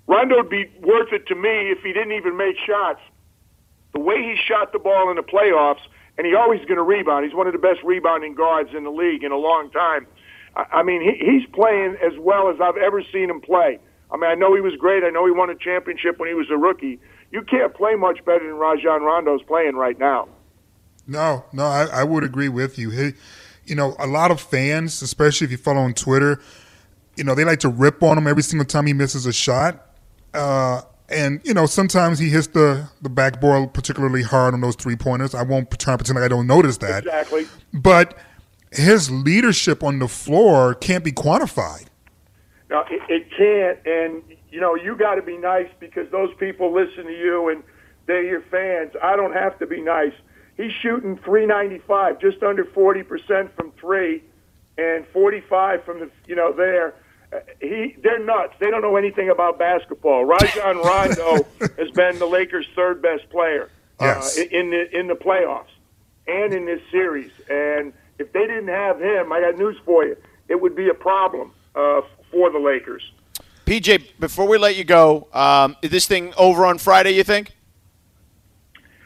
Rondo 0.07 0.37
would 0.37 0.49
be 0.49 0.71
worth 0.81 1.11
it 1.13 1.27
to 1.27 1.35
me 1.35 1.71
if 1.71 1.79
he 1.81 1.91
didn't 1.91 2.13
even 2.13 2.37
make 2.37 2.55
shots. 2.65 3.01
The 3.95 4.01
way 4.01 4.17
he 4.17 4.35
shot 4.47 4.73
the 4.73 4.79
ball 4.79 5.09
in 5.09 5.15
the 5.15 5.23
playoffs, 5.23 5.79
and 6.17 6.27
he 6.27 6.35
always 6.35 6.59
going 6.65 6.75
to 6.75 6.83
rebound. 6.83 7.25
He's 7.25 7.33
one 7.33 7.47
of 7.47 7.53
the 7.53 7.59
best 7.59 7.79
rebounding 7.83 8.35
guards 8.35 8.69
in 8.75 8.83
the 8.83 8.91
league 8.91 9.23
in 9.23 9.31
a 9.31 9.37
long 9.37 9.71
time. 9.71 10.05
I 10.55 10.83
mean, 10.83 11.01
he, 11.01 11.17
he's 11.25 11.45
playing 11.53 11.97
as 12.05 12.13
well 12.19 12.49
as 12.49 12.57
I've 12.61 12.77
ever 12.77 13.01
seen 13.11 13.29
him 13.29 13.41
play. 13.41 13.79
I 14.11 14.17
mean, 14.17 14.29
I 14.29 14.35
know 14.35 14.53
he 14.53 14.61
was 14.61 14.73
great. 14.77 15.03
I 15.03 15.09
know 15.09 15.25
he 15.25 15.31
won 15.31 15.49
a 15.49 15.55
championship 15.55 16.19
when 16.19 16.29
he 16.29 16.35
was 16.35 16.47
a 16.51 16.57
rookie. 16.57 16.99
You 17.31 17.41
can't 17.41 17.73
play 17.73 17.95
much 17.95 18.23
better 18.23 18.45
than 18.45 18.55
Rajon 18.55 19.01
Rondo's 19.01 19.43
playing 19.43 19.75
right 19.75 19.97
now. 19.97 20.29
No, 21.07 21.45
no, 21.51 21.65
I, 21.65 21.85
I 21.85 22.03
would 22.03 22.23
agree 22.23 22.49
with 22.49 22.77
you. 22.77 22.89
He, 22.89 23.13
you 23.65 23.75
know, 23.75 23.95
a 23.99 24.07
lot 24.07 24.31
of 24.31 24.41
fans, 24.41 25.01
especially 25.01 25.45
if 25.45 25.51
you 25.51 25.57
follow 25.57 25.81
on 25.81 25.93
Twitter, 25.93 26.41
you 27.15 27.23
know, 27.23 27.35
they 27.35 27.45
like 27.45 27.59
to 27.61 27.69
rip 27.69 28.03
on 28.03 28.17
him 28.17 28.27
every 28.27 28.43
single 28.43 28.65
time 28.65 28.87
he 28.87 28.93
misses 28.93 29.25
a 29.25 29.33
shot. 29.33 29.85
Uh, 30.33 30.81
and 31.09 31.41
you 31.43 31.53
know, 31.53 31.65
sometimes 31.65 32.19
he 32.19 32.29
hits 32.29 32.47
the 32.47 32.89
the 33.01 33.09
backboard 33.09 33.73
particularly 33.73 34.23
hard 34.23 34.53
on 34.53 34.61
those 34.61 34.75
three 34.75 34.95
pointers. 34.95 35.35
I 35.35 35.43
won't 35.43 35.69
try 35.79 35.93
to 35.93 35.97
pretend 35.97 36.15
like 36.15 36.25
I 36.25 36.27
don't 36.29 36.47
notice 36.47 36.77
that. 36.77 37.05
Exactly. 37.05 37.47
But 37.73 38.17
his 38.71 39.11
leadership 39.11 39.83
on 39.83 39.99
the 39.99 40.07
floor 40.07 40.73
can't 40.73 41.03
be 41.03 41.11
quantified. 41.11 41.85
No, 42.69 42.83
it, 42.89 43.01
it 43.09 43.29
can't. 43.37 43.79
And 43.85 44.23
you 44.51 44.59
know, 44.59 44.75
you 44.75 44.95
got 44.95 45.15
to 45.15 45.21
be 45.21 45.37
nice 45.37 45.69
because 45.79 46.09
those 46.11 46.33
people 46.39 46.73
listen 46.73 47.05
to 47.05 47.17
you 47.17 47.49
and 47.49 47.63
they're 48.07 48.23
your 48.23 48.41
fans. 48.41 48.93
I 49.01 49.15
don't 49.15 49.33
have 49.33 49.59
to 49.59 49.67
be 49.67 49.81
nice. 49.81 50.13
He's 50.57 50.71
shooting 50.71 51.17
395, 51.17 52.19
just 52.21 52.41
under 52.41 52.63
40% 52.63 53.53
from 53.55 53.71
three, 53.79 54.23
and 54.77 55.05
45 55.07 55.83
from 55.83 55.99
the 55.99 56.09
you 56.27 56.35
know 56.35 56.51
there 56.51 56.95
he 57.61 57.95
they're 58.01 58.23
nuts. 58.23 58.53
They 58.59 58.69
don't 58.69 58.81
know 58.81 58.95
anything 58.95 59.29
about 59.29 59.57
basketball. 59.59 60.25
Rajon 60.25 60.77
Rondo 60.77 61.45
has 61.77 61.91
been 61.91 62.19
the 62.19 62.25
Lakers' 62.25 62.67
third 62.75 63.01
best 63.01 63.29
player 63.29 63.69
uh, 63.99 64.05
yes. 64.05 64.37
uh, 64.37 64.43
in 64.51 64.69
the 64.69 64.97
in 64.97 65.07
the 65.07 65.15
playoffs 65.15 65.71
and 66.27 66.53
in 66.53 66.65
this 66.65 66.81
series, 66.91 67.31
and 67.49 67.93
if 68.17 68.31
they 68.33 68.41
didn't 68.47 68.67
have 68.67 69.01
him, 69.01 69.31
I 69.31 69.41
got 69.41 69.57
news 69.57 69.77
for 69.85 70.05
you, 70.05 70.17
it 70.47 70.59
would 70.59 70.75
be 70.75 70.89
a 70.89 70.93
problem 70.93 71.51
uh, 71.75 72.01
for 72.31 72.49
the 72.51 72.59
Lakers. 72.59 73.03
PJ, 73.65 74.19
before 74.19 74.47
we 74.47 74.57
let 74.57 74.75
you 74.75 74.83
go, 74.83 75.27
um, 75.33 75.75
is 75.81 75.89
this 75.89 76.07
thing 76.07 76.33
over 76.37 76.65
on 76.65 76.77
Friday? 76.77 77.11
You 77.11 77.23
think? 77.23 77.55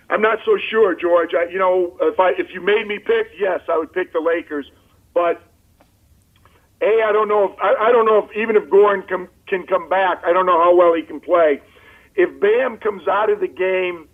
I'm 0.09 0.21
not 0.21 0.39
so 0.43 0.57
sure, 0.69 0.95
George. 0.95 1.33
I, 1.33 1.45
you 1.45 1.59
know, 1.59 1.95
if 2.01 2.19
I 2.19 2.31
if 2.31 2.53
you 2.53 2.61
made 2.61 2.87
me 2.87 2.99
pick, 2.99 3.27
yes, 3.39 3.61
I 3.69 3.77
would 3.77 3.93
pick 3.93 4.11
the 4.11 4.19
Lakers. 4.19 4.69
But 5.13 5.41
a, 6.81 7.03
I 7.03 7.11
don't 7.11 7.27
know 7.27 7.45
if 7.45 7.59
I, 7.61 7.87
I 7.87 7.91
don't 7.91 8.05
know 8.05 8.25
if 8.25 8.37
even 8.37 8.55
if 8.55 8.63
Goran 8.69 9.07
can 9.07 9.27
can 9.47 9.65
come 9.65 9.89
back, 9.89 10.21
I 10.25 10.33
don't 10.33 10.45
know 10.45 10.59
how 10.61 10.75
well 10.75 10.93
he 10.93 11.01
can 11.01 11.19
play. 11.19 11.61
If 12.15 12.39
Bam 12.39 12.77
comes 12.77 13.07
out 13.07 13.29
of 13.29 13.39
the 13.39 13.47
game, 13.47 14.07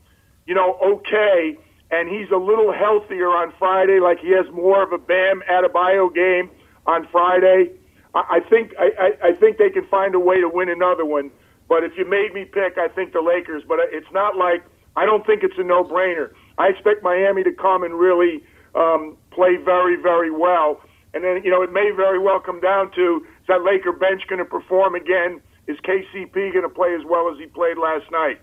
you 0.45 0.55
know, 0.55 0.77
okay, 0.83 1.57
and 1.91 2.09
he's 2.09 2.29
a 2.31 2.37
little 2.37 2.71
healthier 2.71 3.29
on 3.29 3.53
Friday, 3.57 3.99
like 3.99 4.19
he 4.19 4.31
has 4.31 4.45
more 4.51 4.83
of 4.83 4.91
a 4.91 4.97
Bam 4.97 5.41
Adebayo 5.49 6.13
game 6.13 6.49
on 6.85 7.07
Friday, 7.11 7.71
I, 8.13 8.37
I 8.37 8.39
think 8.49 8.73
I, 8.79 8.91
I, 8.99 9.27
I 9.29 9.31
think 9.33 9.57
they 9.57 9.69
can 9.69 9.87
find 9.87 10.15
a 10.15 10.19
way 10.19 10.41
to 10.41 10.49
win 10.49 10.69
another 10.69 11.05
one. 11.05 11.31
But 11.67 11.83
if 11.83 11.97
you 11.97 12.05
made 12.05 12.33
me 12.33 12.45
pick, 12.45 12.77
I 12.77 12.87
think 12.87 13.13
the 13.13 13.21
Lakers. 13.21 13.63
But 13.67 13.79
it's 13.91 14.11
not 14.11 14.37
like 14.37 14.63
I 14.95 15.05
don't 15.05 15.25
think 15.25 15.43
it's 15.43 15.57
a 15.57 15.63
no-brainer. 15.63 16.31
I 16.57 16.67
expect 16.67 17.03
Miami 17.03 17.43
to 17.43 17.51
come 17.51 17.83
and 17.83 17.93
really 17.95 18.43
um, 18.75 19.17
play 19.31 19.57
very, 19.57 19.95
very 19.95 20.31
well. 20.31 20.81
And 21.15 21.23
then, 21.23 21.41
you 21.43 21.49
know, 21.49 21.61
it 21.63 21.71
may 21.71 21.91
very 21.95 22.19
well 22.19 22.41
come 22.41 22.59
down 22.59 22.91
to 22.91 23.25
is 23.25 23.47
that 23.47 23.63
Laker 23.63 23.93
bench 23.93 24.27
going 24.27 24.39
to 24.39 24.45
perform 24.45 24.95
again? 24.95 25.41
Is 25.65 25.77
KCP 25.79 26.33
going 26.33 26.61
to 26.61 26.69
play 26.69 26.93
as 26.93 27.05
well 27.05 27.31
as 27.31 27.39
he 27.39 27.47
played 27.47 27.77
last 27.77 28.11
night? 28.11 28.39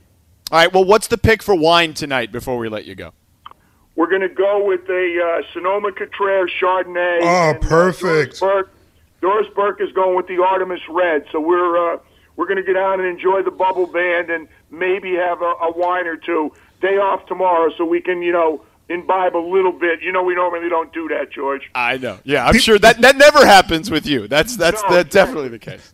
All 0.50 0.58
right. 0.58 0.72
Well, 0.72 0.84
what's 0.84 1.06
the 1.06 1.18
pick 1.18 1.42
for 1.42 1.54
wine 1.54 1.94
tonight 1.94 2.32
before 2.32 2.56
we 2.56 2.68
let 2.68 2.86
you 2.86 2.94
go? 2.94 3.12
We're 3.94 4.08
going 4.08 4.22
to 4.22 4.28
go 4.28 4.64
with 4.64 4.88
a 4.88 5.42
uh, 5.44 5.52
Sonoma 5.52 5.92
Cutrer 5.92 6.48
Chardonnay. 6.48 7.18
Oh, 7.22 7.50
uh, 7.50 7.58
perfect. 7.58 8.40
Doris 8.40 8.40
Burke, 8.40 8.74
Doris 9.20 9.46
Burke 9.54 9.80
is 9.82 9.92
going 9.92 10.16
with 10.16 10.26
the 10.26 10.42
Artemis 10.42 10.80
Red. 10.88 11.26
So 11.30 11.40
we're 11.40 11.94
uh, 11.94 11.98
we're 12.36 12.46
going 12.46 12.56
to 12.56 12.62
get 12.62 12.76
out 12.76 12.98
and 12.98 13.06
enjoy 13.06 13.42
the 13.42 13.50
bubble 13.50 13.86
band 13.86 14.30
and 14.30 14.48
maybe 14.70 15.14
have 15.14 15.42
a, 15.42 15.52
a 15.60 15.72
wine 15.76 16.06
or 16.06 16.16
two. 16.16 16.52
Day 16.80 16.96
off 16.96 17.26
tomorrow, 17.26 17.70
so 17.76 17.84
we 17.84 18.00
can 18.00 18.22
you 18.22 18.32
know 18.32 18.64
imbibe 18.92 19.36
a 19.36 19.38
little 19.38 19.72
bit. 19.72 20.02
You 20.02 20.12
know, 20.12 20.22
we 20.22 20.34
normally 20.34 20.68
don't 20.68 20.92
do 20.92 21.08
that, 21.08 21.32
George. 21.32 21.62
I 21.74 21.96
know. 21.96 22.18
Yeah, 22.24 22.46
I'm 22.46 22.58
sure 22.58 22.78
that 22.78 23.00
that 23.00 23.16
never 23.16 23.44
happens 23.44 23.90
with 23.90 24.06
you. 24.06 24.28
That's 24.28 24.56
that's 24.56 24.82
No, 24.82 24.94
that's 24.96 25.12
definitely 25.12 25.48
the 25.48 25.58
case. 25.58 25.92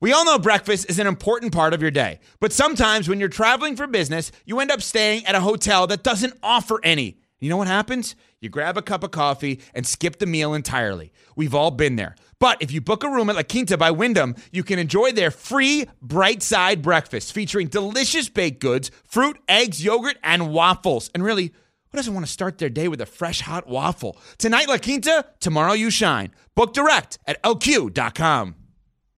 We 0.00 0.12
all 0.12 0.24
know 0.24 0.38
breakfast 0.38 0.88
is 0.88 1.00
an 1.00 1.08
important 1.08 1.52
part 1.52 1.74
of 1.74 1.82
your 1.82 1.90
day, 1.90 2.20
but 2.38 2.52
sometimes 2.52 3.08
when 3.08 3.18
you're 3.18 3.28
traveling 3.28 3.74
for 3.74 3.88
business, 3.88 4.30
you 4.44 4.60
end 4.60 4.70
up 4.70 4.80
staying 4.80 5.26
at 5.26 5.34
a 5.34 5.40
hotel 5.40 5.88
that 5.88 6.04
doesn't 6.04 6.34
offer 6.40 6.78
any. 6.84 7.18
You 7.40 7.50
know 7.50 7.56
what 7.56 7.66
happens? 7.68 8.14
You 8.40 8.48
grab 8.48 8.76
a 8.76 8.82
cup 8.82 9.02
of 9.02 9.10
coffee 9.10 9.60
and 9.74 9.86
skip 9.86 10.18
the 10.18 10.26
meal 10.26 10.54
entirely. 10.54 11.12
We've 11.36 11.54
all 11.54 11.70
been 11.70 11.96
there. 11.96 12.14
But 12.40 12.62
if 12.62 12.70
you 12.70 12.80
book 12.80 13.02
a 13.02 13.08
room 13.08 13.30
at 13.30 13.36
La 13.36 13.42
Quinta 13.42 13.76
by 13.76 13.90
Wyndham, 13.90 14.36
you 14.52 14.62
can 14.62 14.78
enjoy 14.78 15.12
their 15.12 15.30
free 15.30 15.86
bright 16.00 16.42
side 16.42 16.82
breakfast 16.82 17.32
featuring 17.32 17.66
delicious 17.66 18.28
baked 18.28 18.60
goods, 18.60 18.92
fruit, 19.04 19.38
eggs, 19.48 19.84
yogurt, 19.84 20.16
and 20.22 20.52
waffles. 20.52 21.10
And 21.14 21.24
really, 21.24 21.46
who 21.46 21.52
doesn't 21.98 22.14
want 22.14 22.24
to 22.24 22.32
start 22.32 22.58
their 22.58 22.70
day 22.70 22.86
with 22.86 23.00
a 23.00 23.06
fresh 23.06 23.40
hot 23.40 23.66
waffle? 23.66 24.16
Tonight, 24.38 24.68
La 24.68 24.78
Quinta, 24.78 25.24
tomorrow, 25.40 25.72
you 25.72 25.90
shine. 25.90 26.30
Book 26.54 26.72
direct 26.72 27.18
at 27.26 27.42
lq.com. 27.42 28.54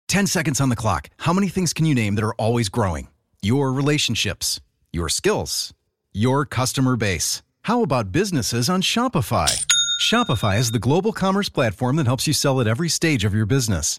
10 0.07 0.27
seconds 0.29 0.61
on 0.61 0.69
the 0.69 0.77
clock. 0.77 1.11
How 1.19 1.33
many 1.33 1.49
things 1.49 1.73
can 1.73 1.87
you 1.87 1.95
name 1.95 2.14
that 2.14 2.25
are 2.25 2.35
always 2.35 2.69
growing? 2.69 3.09
Your 3.43 3.73
relationships, 3.73 4.61
your 4.93 5.09
skills, 5.09 5.75
your 6.12 6.47
customer 6.47 6.97
base. 6.97 7.43
How 7.62 7.83
about 7.83 8.12
businesses 8.12 8.71
on 8.71 8.81
Shopify? 8.81 9.67
Shopify 10.01 10.59
is 10.59 10.71
the 10.71 10.79
global 10.79 11.12
commerce 11.12 11.49
platform 11.49 11.97
that 11.97 12.07
helps 12.07 12.29
you 12.29 12.33
sell 12.33 12.61
at 12.61 12.69
every 12.69 12.88
stage 12.88 13.25
of 13.25 13.35
your 13.35 13.47
business. 13.47 13.99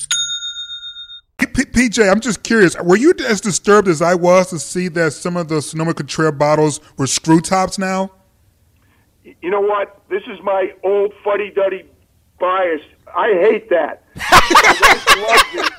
P- 1.53 1.65
PJ, 1.65 2.09
I'm 2.09 2.19
just 2.19 2.43
curious. 2.43 2.75
Were 2.81 2.97
you 2.97 3.13
as 3.27 3.41
disturbed 3.41 3.87
as 3.87 4.01
I 4.01 4.15
was 4.15 4.49
to 4.49 4.59
see 4.59 4.87
that 4.89 5.13
some 5.13 5.37
of 5.37 5.47
the 5.47 5.61
Sonoma 5.61 5.93
Cutrer 5.93 6.31
bottles 6.31 6.79
were 6.97 7.07
screw 7.07 7.41
tops 7.41 7.77
now? 7.77 8.11
You 9.23 9.49
know 9.49 9.61
what? 9.61 10.01
This 10.09 10.23
is 10.27 10.39
my 10.43 10.73
old 10.83 11.13
fuddy-duddy 11.23 11.85
bias. 12.39 12.81
I 13.15 13.27
hate 13.33 13.69
that. 13.69 14.03
My 14.15 14.79
wife 14.79 15.17
loves 15.17 15.67
it. 15.67 15.73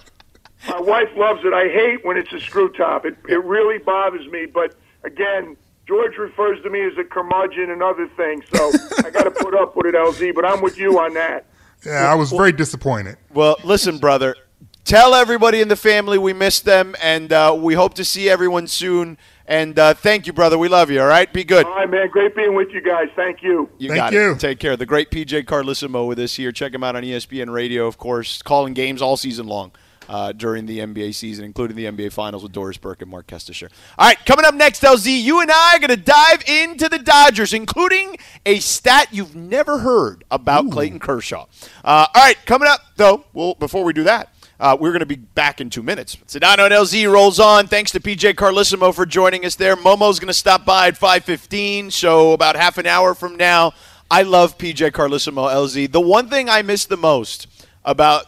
My 0.68 0.80
wife 0.80 1.08
loves 1.16 1.44
it. 1.44 1.52
I 1.52 1.68
hate 1.68 2.04
when 2.04 2.16
it's 2.16 2.32
a 2.32 2.38
screw 2.40 2.70
top. 2.70 3.04
It 3.04 3.16
it 3.28 3.42
really 3.44 3.78
bothers 3.78 4.26
me. 4.28 4.46
But 4.46 4.76
again, 5.02 5.56
George 5.88 6.16
refers 6.18 6.62
to 6.62 6.70
me 6.70 6.82
as 6.86 6.96
a 6.98 7.04
curmudgeon 7.04 7.70
and 7.70 7.82
other 7.82 8.06
things, 8.16 8.44
so 8.54 8.70
I 9.04 9.10
got 9.10 9.24
to 9.24 9.30
put 9.32 9.54
up 9.54 9.74
with 9.74 9.86
it, 9.86 9.94
LZ. 9.94 10.34
But 10.34 10.44
I'm 10.44 10.62
with 10.62 10.78
you 10.78 11.00
on 11.00 11.14
that. 11.14 11.46
Yeah, 11.84 12.10
I 12.10 12.14
was 12.14 12.30
very 12.30 12.52
disappointed. 12.52 13.16
Well, 13.34 13.56
listen, 13.64 13.98
brother. 13.98 14.36
Tell 14.84 15.14
everybody 15.14 15.60
in 15.60 15.68
the 15.68 15.76
family 15.76 16.18
we 16.18 16.32
miss 16.32 16.58
them, 16.60 16.96
and 17.00 17.32
uh, 17.32 17.56
we 17.58 17.74
hope 17.74 17.94
to 17.94 18.04
see 18.04 18.28
everyone 18.28 18.66
soon. 18.66 19.16
And 19.46 19.78
uh, 19.78 19.94
thank 19.94 20.26
you, 20.26 20.32
brother. 20.32 20.58
We 20.58 20.68
love 20.68 20.90
you. 20.90 21.00
All 21.00 21.06
right, 21.06 21.32
be 21.32 21.44
good. 21.44 21.66
All 21.66 21.74
right, 21.74 21.88
man. 21.88 22.08
Great 22.08 22.34
being 22.34 22.54
with 22.56 22.70
you 22.70 22.80
guys. 22.80 23.08
Thank 23.14 23.42
you. 23.42 23.68
You 23.78 23.88
Thank 23.88 23.98
got 23.98 24.12
you. 24.12 24.32
it. 24.32 24.40
Take 24.40 24.58
care. 24.58 24.76
The 24.76 24.86
great 24.86 25.10
PJ 25.10 25.44
Carlesimo 25.44 26.06
with 26.08 26.18
us 26.18 26.34
here. 26.34 26.50
Check 26.50 26.74
him 26.74 26.82
out 26.82 26.96
on 26.96 27.04
ESPN 27.04 27.52
Radio, 27.52 27.86
of 27.86 27.96
course, 27.96 28.42
calling 28.42 28.74
games 28.74 29.00
all 29.00 29.16
season 29.16 29.46
long 29.46 29.72
uh, 30.08 30.32
during 30.32 30.66
the 30.66 30.80
NBA 30.80 31.14
season, 31.14 31.44
including 31.44 31.76
the 31.76 31.84
NBA 31.86 32.12
Finals 32.12 32.42
with 32.42 32.52
Doris 32.52 32.76
Burke 32.76 33.02
and 33.02 33.10
Marc 33.10 33.26
Kestecher. 33.26 33.70
All 33.98 34.08
right, 34.08 34.18
coming 34.26 34.44
up 34.44 34.54
next, 34.54 34.82
LZ, 34.82 35.22
you 35.22 35.40
and 35.40 35.50
I 35.50 35.76
are 35.76 35.78
going 35.78 35.90
to 35.90 35.96
dive 35.96 36.42
into 36.46 36.88
the 36.88 36.98
Dodgers, 36.98 37.52
including 37.52 38.16
a 38.44 38.58
stat 38.58 39.08
you've 39.12 39.36
never 39.36 39.78
heard 39.78 40.24
about 40.30 40.70
Clayton 40.70 40.98
Kershaw. 40.98 41.46
Uh, 41.84 42.06
all 42.14 42.22
right, 42.22 42.36
coming 42.46 42.68
up, 42.68 42.80
though, 42.96 43.24
well, 43.32 43.54
before 43.54 43.84
we 43.84 43.92
do 43.92 44.04
that, 44.04 44.31
uh, 44.62 44.76
we're 44.78 44.92
going 44.92 45.00
to 45.00 45.06
be 45.06 45.16
back 45.16 45.60
in 45.60 45.68
two 45.68 45.82
minutes. 45.82 46.14
Sedano 46.28 46.64
and 46.64 46.72
LZ 46.72 47.12
rolls 47.12 47.40
on. 47.40 47.66
Thanks 47.66 47.90
to 47.90 48.00
PJ 48.00 48.34
Carlesimo 48.34 48.94
for 48.94 49.04
joining 49.04 49.44
us 49.44 49.56
there. 49.56 49.74
Momo's 49.74 50.20
going 50.20 50.28
to 50.28 50.32
stop 50.32 50.64
by 50.64 50.86
at 50.86 50.94
5.15, 50.94 51.90
so 51.90 52.32
about 52.32 52.54
half 52.54 52.78
an 52.78 52.86
hour 52.86 53.12
from 53.12 53.36
now. 53.36 53.72
I 54.08 54.22
love 54.22 54.58
PJ 54.58 54.92
Carlesimo, 54.92 55.52
LZ. 55.52 55.90
The 55.90 56.00
one 56.00 56.28
thing 56.28 56.48
I 56.48 56.62
miss 56.62 56.84
the 56.84 56.96
most 56.96 57.48
about 57.84 58.26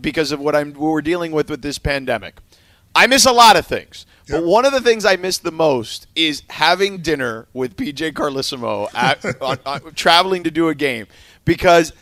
because 0.00 0.32
of 0.32 0.40
what 0.40 0.56
I'm 0.56 0.72
what 0.72 0.88
we're 0.88 1.02
dealing 1.02 1.32
with 1.32 1.50
with 1.50 1.60
this 1.60 1.78
pandemic, 1.78 2.36
I 2.94 3.06
miss 3.06 3.26
a 3.26 3.32
lot 3.32 3.56
of 3.56 3.66
things. 3.66 4.06
But 4.26 4.44
one 4.44 4.64
of 4.64 4.72
the 4.72 4.80
things 4.80 5.04
I 5.04 5.16
miss 5.16 5.36
the 5.36 5.52
most 5.52 6.06
is 6.14 6.44
having 6.48 7.02
dinner 7.02 7.46
with 7.52 7.76
PJ 7.76 8.12
Carlesimo 8.12 8.88
at, 8.94 9.22
on, 9.42 9.58
on, 9.66 9.92
traveling 9.92 10.44
to 10.44 10.50
do 10.50 10.68
a 10.70 10.74
game 10.74 11.08
because 11.44 11.92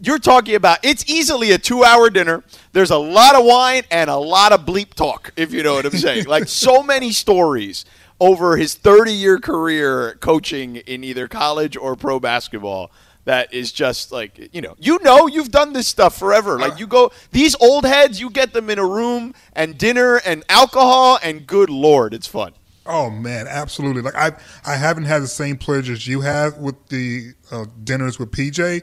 you're 0.00 0.18
talking 0.18 0.54
about 0.54 0.78
it's 0.82 1.08
easily 1.08 1.52
a 1.52 1.58
two 1.58 1.84
hour 1.84 2.10
dinner. 2.10 2.42
There's 2.72 2.90
a 2.90 2.98
lot 2.98 3.34
of 3.34 3.44
wine 3.44 3.82
and 3.90 4.10
a 4.10 4.16
lot 4.16 4.52
of 4.52 4.64
bleep 4.64 4.94
talk, 4.94 5.32
if 5.36 5.52
you 5.52 5.62
know 5.62 5.74
what 5.74 5.86
I'm 5.86 5.92
saying. 5.92 6.24
like 6.28 6.48
so 6.48 6.82
many 6.82 7.12
stories 7.12 7.84
over 8.20 8.56
his 8.56 8.74
30 8.74 9.12
year 9.12 9.38
career 9.38 10.16
coaching 10.20 10.76
in 10.76 11.04
either 11.04 11.28
college 11.28 11.76
or 11.76 11.96
pro 11.96 12.18
basketball 12.18 12.90
that 13.24 13.52
is 13.52 13.72
just 13.72 14.10
like 14.10 14.54
you 14.54 14.62
know 14.62 14.74
you 14.78 14.98
know 15.02 15.26
you've 15.26 15.50
done 15.50 15.74
this 15.74 15.86
stuff 15.86 16.16
forever 16.16 16.58
like 16.58 16.78
you 16.78 16.86
go 16.86 17.12
these 17.32 17.54
old 17.56 17.84
heads 17.84 18.18
you 18.18 18.30
get 18.30 18.54
them 18.54 18.70
in 18.70 18.78
a 18.78 18.86
room 18.86 19.34
and 19.52 19.76
dinner 19.76 20.16
and 20.24 20.44
alcohol 20.48 21.18
and 21.22 21.46
good 21.46 21.68
lord 21.68 22.14
it's 22.14 22.26
fun 22.26 22.54
Oh 22.88 23.10
man, 23.10 23.46
absolutely. 23.48 24.02
Like 24.02 24.14
I, 24.14 24.32
I 24.64 24.76
haven't 24.76 25.04
had 25.04 25.22
the 25.22 25.28
same 25.28 25.56
pleasure 25.56 25.92
as 25.92 26.06
you 26.06 26.20
have 26.20 26.58
with 26.58 26.86
the 26.88 27.32
uh, 27.50 27.66
dinners 27.82 28.18
with 28.18 28.30
PJ, 28.30 28.82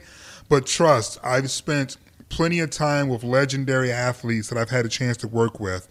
but 0.54 0.68
trust, 0.68 1.18
I've 1.24 1.50
spent 1.50 1.98
plenty 2.30 2.60
of 2.60 2.70
time 2.70 3.10
with 3.10 3.24
legendary 3.24 3.92
athletes 3.92 4.50
that 4.50 4.58
I've 4.60 4.70
had 4.70 4.86
a 4.86 4.88
chance 4.88 5.18
to 5.18 5.28
work 5.28 5.60
with. 5.60 5.88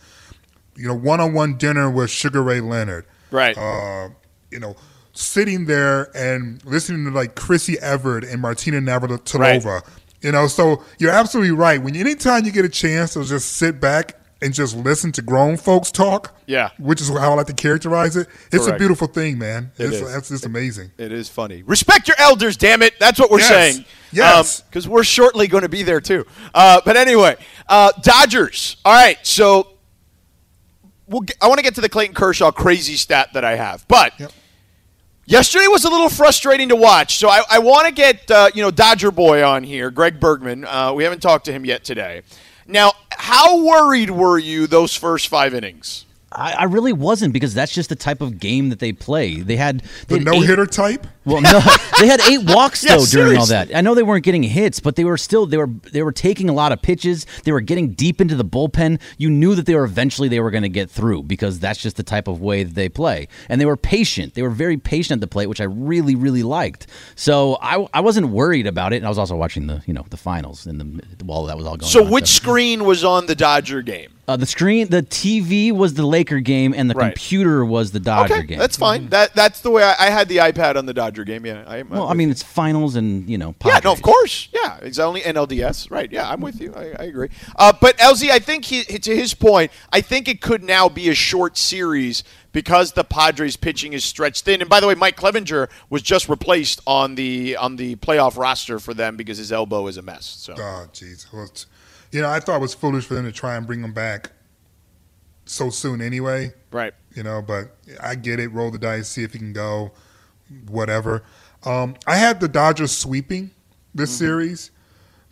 You 0.76 0.86
know, 0.86 0.94
one-on-one 0.94 1.58
dinner 1.58 1.90
with 1.90 2.10
Sugar 2.10 2.44
Ray 2.44 2.60
Leonard. 2.60 3.04
right 3.32 3.58
Uh, 3.58 4.10
you 4.52 4.60
know, 4.60 4.76
sitting 5.14 5.64
there 5.64 6.16
and 6.16 6.64
listening 6.64 7.04
to 7.06 7.10
like 7.10 7.34
Chrissy 7.34 7.76
Everett 7.80 8.22
and 8.22 8.40
Martina 8.40 8.80
Navratilova. 8.80 9.82
You 10.20 10.30
know, 10.30 10.46
so 10.46 10.84
you're 11.00 11.10
absolutely 11.10 11.50
right. 11.50 11.82
When 11.82 11.96
anytime 11.96 12.44
you 12.44 12.52
get 12.52 12.64
a 12.64 12.68
chance 12.68 13.14
to 13.14 13.24
just 13.24 13.54
sit 13.54 13.80
back 13.80 14.16
and 14.42 14.52
just 14.52 14.76
listen 14.76 15.12
to 15.12 15.22
grown 15.22 15.56
folks 15.56 15.90
talk, 15.90 16.34
Yeah. 16.46 16.70
which 16.78 17.00
is 17.00 17.08
how 17.08 17.32
I 17.32 17.34
like 17.34 17.46
to 17.46 17.52
characterize 17.54 18.16
it. 18.16 18.28
It's 18.50 18.64
Correct. 18.64 18.76
a 18.76 18.78
beautiful 18.78 19.06
thing, 19.06 19.38
man. 19.38 19.70
It 19.78 19.86
it's, 19.86 19.96
is. 19.96 20.12
That's 20.12 20.28
just 20.28 20.44
amazing. 20.44 20.90
It 20.98 21.12
is 21.12 21.28
funny. 21.28 21.62
Respect 21.62 22.08
your 22.08 22.16
elders, 22.18 22.56
damn 22.56 22.82
it. 22.82 22.98
That's 22.98 23.18
what 23.18 23.30
we're 23.30 23.38
Yes. 23.38 23.48
saying. 23.48 23.84
Yes. 24.12 24.60
Because 24.60 24.86
we're 24.88 25.04
shortly 25.04 25.46
going 25.46 25.62
to 25.62 25.68
be 25.68 25.82
there 25.82 26.00
too. 26.00 26.26
Uh, 26.54 26.80
but 26.84 26.96
anyway, 26.96 27.36
uh, 27.68 27.92
Dodgers. 28.02 28.76
All 28.84 28.92
right. 28.92 29.16
So 29.22 29.68
we'll 31.06 31.22
get, 31.22 31.36
I 31.40 31.48
want 31.48 31.58
to 31.58 31.62
get 31.64 31.74
to 31.76 31.80
the 31.80 31.88
Clayton 31.88 32.14
Kershaw 32.14 32.50
crazy 32.50 32.96
stat 32.96 33.30
that 33.34 33.44
I 33.44 33.56
have, 33.56 33.86
but. 33.88 34.18
Yep. 34.18 34.32
Yesterday 35.24 35.68
was 35.68 35.84
a 35.84 35.88
little 35.88 36.08
frustrating 36.08 36.68
to 36.70 36.76
watch, 36.76 37.16
so 37.18 37.28
I, 37.28 37.42
I 37.48 37.60
want 37.60 37.86
to 37.86 37.92
get 37.92 38.28
uh, 38.28 38.50
you 38.52 38.60
know 38.60 38.72
Dodger 38.72 39.12
boy 39.12 39.44
on 39.44 39.62
here, 39.62 39.88
Greg 39.92 40.18
Bergman. 40.18 40.64
Uh, 40.64 40.92
we 40.94 41.04
haven't 41.04 41.20
talked 41.22 41.44
to 41.44 41.52
him 41.52 41.64
yet 41.64 41.84
today. 41.84 42.22
Now, 42.66 42.92
how 43.22 43.64
worried 43.64 44.10
were 44.10 44.36
you 44.36 44.66
those 44.66 44.96
first 44.96 45.28
five 45.28 45.54
innings? 45.54 46.06
I, 46.32 46.54
I 46.54 46.64
really 46.64 46.92
wasn't 46.92 47.32
because 47.32 47.54
that's 47.54 47.72
just 47.72 47.88
the 47.88 47.94
type 47.94 48.20
of 48.20 48.40
game 48.40 48.70
that 48.70 48.80
they 48.80 48.92
play. 48.92 49.36
They 49.36 49.54
had 49.54 49.84
they 50.08 50.18
The 50.18 50.24
no 50.24 50.40
hitter 50.40 50.66
type. 50.66 51.06
Well, 51.24 51.40
no, 51.40 51.60
they 52.00 52.06
had 52.06 52.20
eight 52.22 52.42
walks 52.50 52.82
Yeah, 52.84 52.96
though 52.96 53.04
during 53.06 53.38
all 53.38 53.46
that. 53.46 53.74
I 53.74 53.80
know 53.80 53.94
they 53.94 54.02
weren't 54.02 54.24
getting 54.24 54.42
hits, 54.42 54.80
but 54.80 54.96
they 54.96 55.04
were 55.04 55.16
still 55.16 55.46
they 55.46 55.56
were 55.56 55.68
they 55.92 56.02
were 56.02 56.12
taking 56.12 56.48
a 56.48 56.52
lot 56.52 56.72
of 56.72 56.82
pitches. 56.82 57.26
They 57.44 57.52
were 57.52 57.60
getting 57.60 57.90
deep 57.92 58.20
into 58.20 58.34
the 58.34 58.44
bullpen. 58.44 59.00
You 59.18 59.30
knew 59.30 59.54
that 59.54 59.66
they 59.66 59.74
were 59.74 59.84
eventually 59.84 60.28
they 60.28 60.40
were 60.40 60.50
going 60.50 60.62
to 60.64 60.68
get 60.68 60.90
through 60.90 61.22
because 61.24 61.60
that's 61.60 61.80
just 61.80 61.96
the 61.96 62.02
type 62.02 62.26
of 62.28 62.40
way 62.40 62.64
that 62.64 62.74
they 62.74 62.88
play. 62.88 63.28
And 63.48 63.60
they 63.60 63.66
were 63.66 63.76
patient. 63.76 64.34
They 64.34 64.42
were 64.42 64.50
very 64.50 64.76
patient 64.76 65.18
at 65.18 65.20
the 65.20 65.26
plate, 65.32 65.46
which 65.48 65.60
I 65.60 65.64
really 65.64 66.14
really 66.14 66.42
liked. 66.42 66.86
So 67.14 67.56
I, 67.62 67.86
I 67.94 68.00
wasn't 68.00 68.28
worried 68.28 68.66
about 68.66 68.92
it. 68.92 68.96
And 68.96 69.06
I 69.06 69.08
was 69.08 69.18
also 69.18 69.36
watching 69.36 69.66
the 69.66 69.82
you 69.86 69.94
know 69.94 70.04
the 70.10 70.16
finals 70.16 70.66
in 70.66 70.78
the 70.78 71.24
while 71.24 71.44
that 71.44 71.56
was 71.56 71.66
all 71.66 71.76
going. 71.76 71.90
So, 71.90 72.04
on. 72.04 72.10
which 72.10 72.28
screen 72.28 72.84
was 72.84 73.04
on 73.04 73.26
the 73.26 73.34
Dodger 73.34 73.82
game? 73.82 74.08
uh, 74.28 74.36
the 74.36 74.46
screen, 74.46 74.88
the 74.88 75.02
TV 75.02 75.72
was 75.72 75.94
the 75.94 76.06
Laker 76.06 76.38
game, 76.38 76.72
and 76.76 76.88
the 76.88 76.94
Right. 76.94 77.08
computer 77.12 77.64
was 77.64 77.90
the 77.90 77.98
Dodger 78.00 78.34
Okay, 78.34 78.46
game. 78.46 78.58
that's 78.58 78.76
fine. 78.76 79.08
That 79.08 79.34
that's 79.34 79.60
the 79.60 79.70
way 79.70 79.82
I, 79.82 80.06
I 80.06 80.10
had 80.10 80.28
the 80.28 80.36
iPad 80.38 80.76
on 80.76 80.86
the 80.86 80.94
Dodger 80.94 81.11
game. 81.12 81.44
Yeah, 81.46 81.64
I, 81.66 81.82
well, 81.82 82.08
I 82.08 82.14
mean, 82.14 82.30
it's 82.30 82.42
finals, 82.42 82.96
and 82.96 83.28
you 83.28 83.38
know, 83.38 83.54
Yeah, 83.64 83.80
no, 83.84 83.92
of 83.92 84.00
course. 84.02 84.48
Yeah, 84.52 84.78
it's 84.82 84.98
only 84.98 85.20
NLDS. 85.20 85.90
Right. 85.90 86.10
Yeah, 86.10 86.28
I'm 86.28 86.40
with 86.40 86.60
you. 86.60 86.74
I, 86.74 86.94
I 86.98 87.04
agree. 87.04 87.28
Uh, 87.56 87.72
but 87.78 87.96
LZ, 87.98 88.30
I 88.30 88.38
think 88.38 88.64
he, 88.64 88.84
to 88.84 89.14
his 89.16 89.34
point, 89.34 89.70
I 89.92 90.00
think 90.00 90.28
it 90.28 90.40
could 90.40 90.62
now 90.62 90.88
be 90.88 91.08
a 91.08 91.14
short 91.14 91.56
series 91.58 92.24
because 92.52 92.92
the 92.92 93.04
Padres 93.04 93.56
pitching 93.56 93.92
is 93.92 94.04
stretched 94.04 94.44
thin. 94.44 94.60
And 94.60 94.68
by 94.70 94.80
the 94.80 94.86
way, 94.86 94.94
Mike 94.94 95.16
Clevinger 95.16 95.68
was 95.90 96.02
just 96.02 96.28
replaced 96.28 96.80
on 96.86 97.14
the 97.14 97.56
on 97.56 97.76
the 97.76 97.96
playoff 97.96 98.36
roster 98.36 98.78
for 98.78 98.94
them 98.94 99.16
because 99.16 99.38
his 99.38 99.52
elbow 99.52 99.86
is 99.86 99.96
a 99.96 100.02
mess. 100.02 100.24
So 100.24 100.54
Oh, 100.56 100.86
jeez. 100.92 101.32
Well, 101.32 101.48
you 102.10 102.20
know, 102.20 102.28
I 102.28 102.40
thought 102.40 102.56
it 102.56 102.60
was 102.60 102.74
foolish 102.74 103.06
for 103.06 103.14
them 103.14 103.24
to 103.24 103.32
try 103.32 103.56
and 103.56 103.66
bring 103.66 103.82
him 103.82 103.92
back 103.94 104.32
so 105.44 105.70
soon 105.70 106.00
anyway. 106.00 106.52
right. 106.70 106.94
You 107.14 107.22
know, 107.22 107.42
but 107.42 107.76
I 108.00 108.14
get 108.14 108.40
it. 108.40 108.48
Roll 108.48 108.70
the 108.70 108.78
dice, 108.78 109.08
see 109.08 109.22
if 109.22 109.32
he 109.34 109.38
can 109.38 109.52
go, 109.52 109.92
whatever. 110.68 111.22
Um, 111.64 111.94
I 112.06 112.16
had 112.16 112.40
the 112.40 112.48
Dodgers 112.48 112.92
sweeping 112.96 113.50
this 113.94 114.10
Mm-hmm. 114.10 114.18
series 114.24 114.70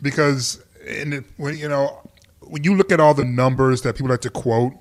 because, 0.01 0.63
it, 0.81 1.23
when 1.37 1.57
you 1.57 1.67
know, 1.69 2.09
when 2.41 2.63
you 2.63 2.75
look 2.75 2.91
at 2.91 2.99
all 2.99 3.13
the 3.13 3.25
numbers 3.25 3.81
that 3.83 3.95
people 3.95 4.09
like 4.09 4.21
to 4.21 4.29
quote, 4.29 4.73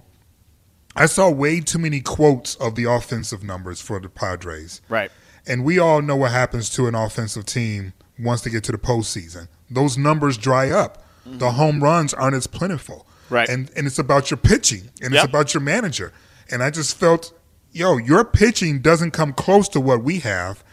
I 0.96 1.06
saw 1.06 1.30
way 1.30 1.60
too 1.60 1.78
many 1.78 2.00
quotes 2.00 2.56
of 2.56 2.74
the 2.74 2.84
offensive 2.84 3.42
numbers 3.44 3.80
for 3.80 4.00
the 4.00 4.08
Padres. 4.08 4.80
Right. 4.88 5.10
And 5.46 5.64
we 5.64 5.78
all 5.78 6.02
know 6.02 6.16
what 6.16 6.32
happens 6.32 6.68
to 6.70 6.86
an 6.88 6.94
offensive 6.94 7.46
team 7.46 7.92
once 8.18 8.42
they 8.42 8.50
get 8.50 8.64
to 8.64 8.72
the 8.72 8.78
postseason. 8.78 9.48
Those 9.70 9.96
numbers 9.96 10.36
dry 10.36 10.70
up. 10.70 11.04
The 11.26 11.52
home 11.52 11.82
runs 11.82 12.12
aren't 12.12 12.34
as 12.34 12.46
plentiful. 12.46 13.06
Mm-hmm. 13.26 13.34
Right. 13.34 13.48
And 13.48 13.70
and 13.76 13.86
it's 13.86 13.98
about 13.98 14.30
your 14.30 14.38
pitching 14.38 14.90
and 15.00 15.14
Yep. 15.14 15.24
it's 15.24 15.28
about 15.30 15.54
your 15.54 15.60
manager. 15.60 16.12
And 16.50 16.62
I 16.62 16.70
just 16.70 16.96
felt, 16.96 17.32
yo, 17.72 17.96
your 17.96 18.24
pitching 18.24 18.80
doesn't 18.80 19.12
come 19.12 19.32
close 19.32 19.68
to 19.70 19.80
what 19.80 20.02
we 20.02 20.20
have. 20.20 20.64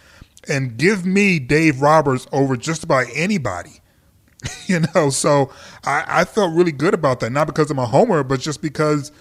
And 0.50 0.78
give 0.78 1.06
me 1.06 1.40
Dave 1.40 1.82
Roberts 1.82 2.26
over 2.32 2.56
just 2.56 2.84
about 2.84 3.08
anybody. 3.14 3.82
you 4.68 4.82
know, 4.94 5.10
so 5.10 5.52
I, 5.84 6.04
I 6.08 6.26
felt 6.26 6.54
really 6.54 6.72
good 6.72 6.94
about 6.94 7.20
that. 7.20 7.32
Not 7.32 7.48
because 7.48 7.70
I'm 7.70 7.80
a 7.80 7.86
homer, 7.86 8.24
but 8.24 8.40
just 8.40 8.62
because, 8.62 9.12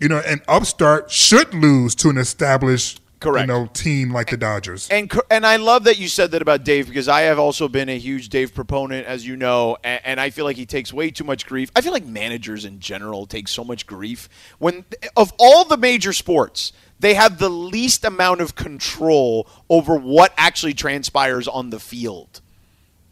you 0.00 0.08
know, 0.08 0.18
an 0.26 0.40
upstart 0.48 1.10
should 1.10 1.54
lose 1.54 1.94
to 1.96 2.10
an 2.10 2.18
established 2.18 3.00
Correct. 3.24 3.48
you 3.48 3.54
know, 3.54 3.66
team 3.72 4.10
like 4.12 4.30
the 4.30 4.36
Dodgers. 4.36 4.88
And 4.90 5.10
and 5.30 5.46
I 5.46 5.56
love 5.56 5.84
that 5.84 5.98
you 5.98 6.08
said 6.08 6.32
that 6.32 6.42
about 6.42 6.64
Dave 6.64 6.86
because 6.86 7.08
I 7.08 7.22
have 7.22 7.38
also 7.38 7.68
been 7.68 7.88
a 7.88 7.98
huge 7.98 8.28
Dave 8.28 8.54
proponent, 8.54 9.06
as 9.06 9.26
you 9.26 9.36
know, 9.36 9.76
and, 9.82 10.00
and 10.04 10.20
I 10.20 10.30
feel 10.30 10.44
like 10.44 10.56
he 10.56 10.66
takes 10.66 10.92
way 10.92 11.10
too 11.10 11.24
much 11.24 11.46
grief. 11.46 11.70
I 11.74 11.80
feel 11.80 11.92
like 11.92 12.04
managers 12.04 12.64
in 12.64 12.80
general 12.80 13.26
take 13.26 13.48
so 13.48 13.64
much 13.64 13.86
grief 13.86 14.28
when 14.58 14.84
of 15.16 15.32
all 15.38 15.64
the 15.64 15.76
major 15.76 16.12
sports. 16.12 16.72
They 17.04 17.12
have 17.12 17.36
the 17.38 17.50
least 17.50 18.02
amount 18.06 18.40
of 18.40 18.54
control 18.54 19.46
over 19.68 19.94
what 19.94 20.32
actually 20.38 20.72
transpires 20.72 21.46
on 21.46 21.68
the 21.68 21.78
field. 21.78 22.40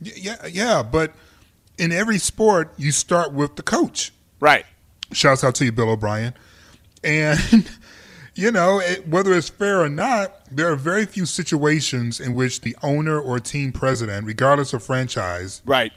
Yeah, 0.01 0.47
yeah, 0.47 0.83
but 0.83 1.13
in 1.77 1.93
every 1.93 2.17
sport, 2.17 2.73
you 2.79 2.91
start 2.91 3.35
with 3.35 3.57
the 3.57 3.63
coach. 3.63 4.11
Right. 4.41 4.65
Shouts 5.13 5.45
out 5.45 5.57
to 5.57 5.67
you, 5.67 5.73
Bill 5.73 5.91
O'Brien. 5.91 6.33
And 7.05 7.69
you 8.35 8.51
know, 8.51 8.81
it, 8.81 9.07
whether 9.07 9.35
it's 9.35 9.51
fair 9.51 9.83
or 9.83 9.91
not, 9.91 10.41
there 10.51 10.73
are 10.73 10.77
very 10.77 11.05
few 11.05 11.27
situations 11.27 12.19
in 12.19 12.33
which 12.33 12.63
the 12.63 12.75
owner 12.83 13.21
or 13.21 13.41
team 13.41 13.73
president, 13.73 14.27
regardless 14.27 14.73
of 14.73 14.83
franchise, 14.83 15.61
Right. 15.67 15.93